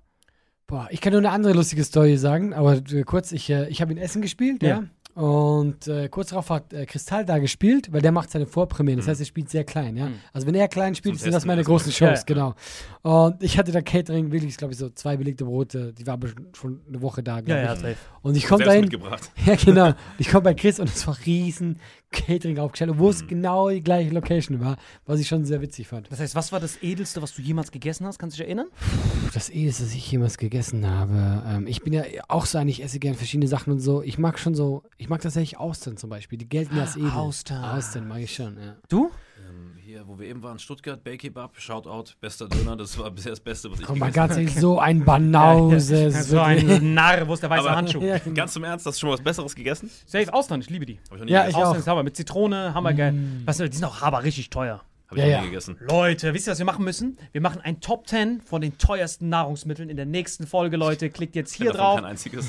[0.65, 3.91] Boah, ich kann nur eine andere lustige Story sagen, aber kurz, ich, äh, ich habe
[3.91, 4.69] in Essen gespielt, ja.
[4.69, 4.83] Ja.
[5.15, 8.99] Und äh, kurz darauf hat äh, Kristall da gespielt, weil der macht seine Vorpremieren.
[8.99, 10.09] Das heißt, er spielt sehr klein, ja.
[10.31, 11.77] Also wenn er klein spielt, Zum sind das Testen meine erstmal.
[11.77, 12.55] großen Shows, Ja, genau.
[13.01, 16.29] Und ich hatte da Catering, wirklich, glaube ich, so zwei belegte Brote, die war aber
[16.53, 17.79] schon eine Woche da, glaube ich.
[17.79, 17.95] safe.
[18.21, 19.31] Und ich komme Selbst dahin, mitgebracht.
[19.45, 21.79] ja genau, ich komme bei Chris und es war riesen
[22.11, 23.09] Catering aufgestellt, wo Mhm.
[23.09, 26.11] es genau die gleiche Location war, was ich schon sehr witzig fand.
[26.11, 28.19] Das heißt, was war das Edelste, was du jemals gegessen hast?
[28.19, 28.67] Kannst du dich erinnern?
[28.79, 31.43] Puh, Das Edelste, was ich jemals gegessen habe.
[31.47, 34.01] Ähm, ich bin ja auch so ein, ich esse gerne verschiedene Sachen und so.
[34.01, 36.37] Ich mag schon so, ich mag tatsächlich Austern zum Beispiel.
[36.37, 37.09] Die gelten ja als edel.
[37.11, 37.63] Austern.
[37.63, 38.75] Austern mag ich schon, ja.
[38.87, 39.11] Du?
[39.47, 43.39] Ähm, hier, wo wir eben waren, Stuttgart, Baykebab, Shoutout, bester Döner, das war bisher das
[43.39, 46.05] Beste, was ich Komm mal ganz ehrlich, so ein Banause.
[46.05, 48.01] ist so ein Narr, wo ist der weiße Aber- Handschuh?
[48.03, 48.31] ja, habe.
[48.33, 49.89] Ganz im Ernst, hast du schon mal was Besseres gegessen?
[50.05, 50.99] Safe Austern, ich liebe die.
[51.09, 51.49] Hab ich noch nie Ja, gegessen.
[51.49, 51.67] Ich auch.
[51.69, 52.03] Austern ist Hammer.
[52.03, 53.13] Mit Zitrone, hammergeil.
[53.45, 54.81] Was, die sind auch aber richtig teuer.
[55.09, 55.41] Hab ich Ja, noch ja.
[55.41, 55.77] nie gegessen.
[55.81, 57.17] Leute, wisst ihr, was wir machen müssen?
[57.31, 61.09] Wir machen ein Top 10 von den teuersten Nahrungsmitteln in der nächsten Folge, Leute.
[61.09, 61.99] Klickt jetzt hier drauf.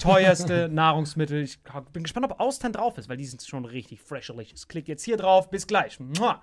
[0.03, 1.43] Teuerste Nahrungsmittel.
[1.43, 1.59] Ich
[1.93, 4.55] bin gespannt, ob Austern drauf ist, weil die sind schon richtig fresherlich.
[4.69, 5.49] Klickt jetzt hier drauf.
[5.51, 5.99] Bis gleich.
[5.99, 6.43] Mua.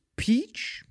[0.21, 0.85] Peach,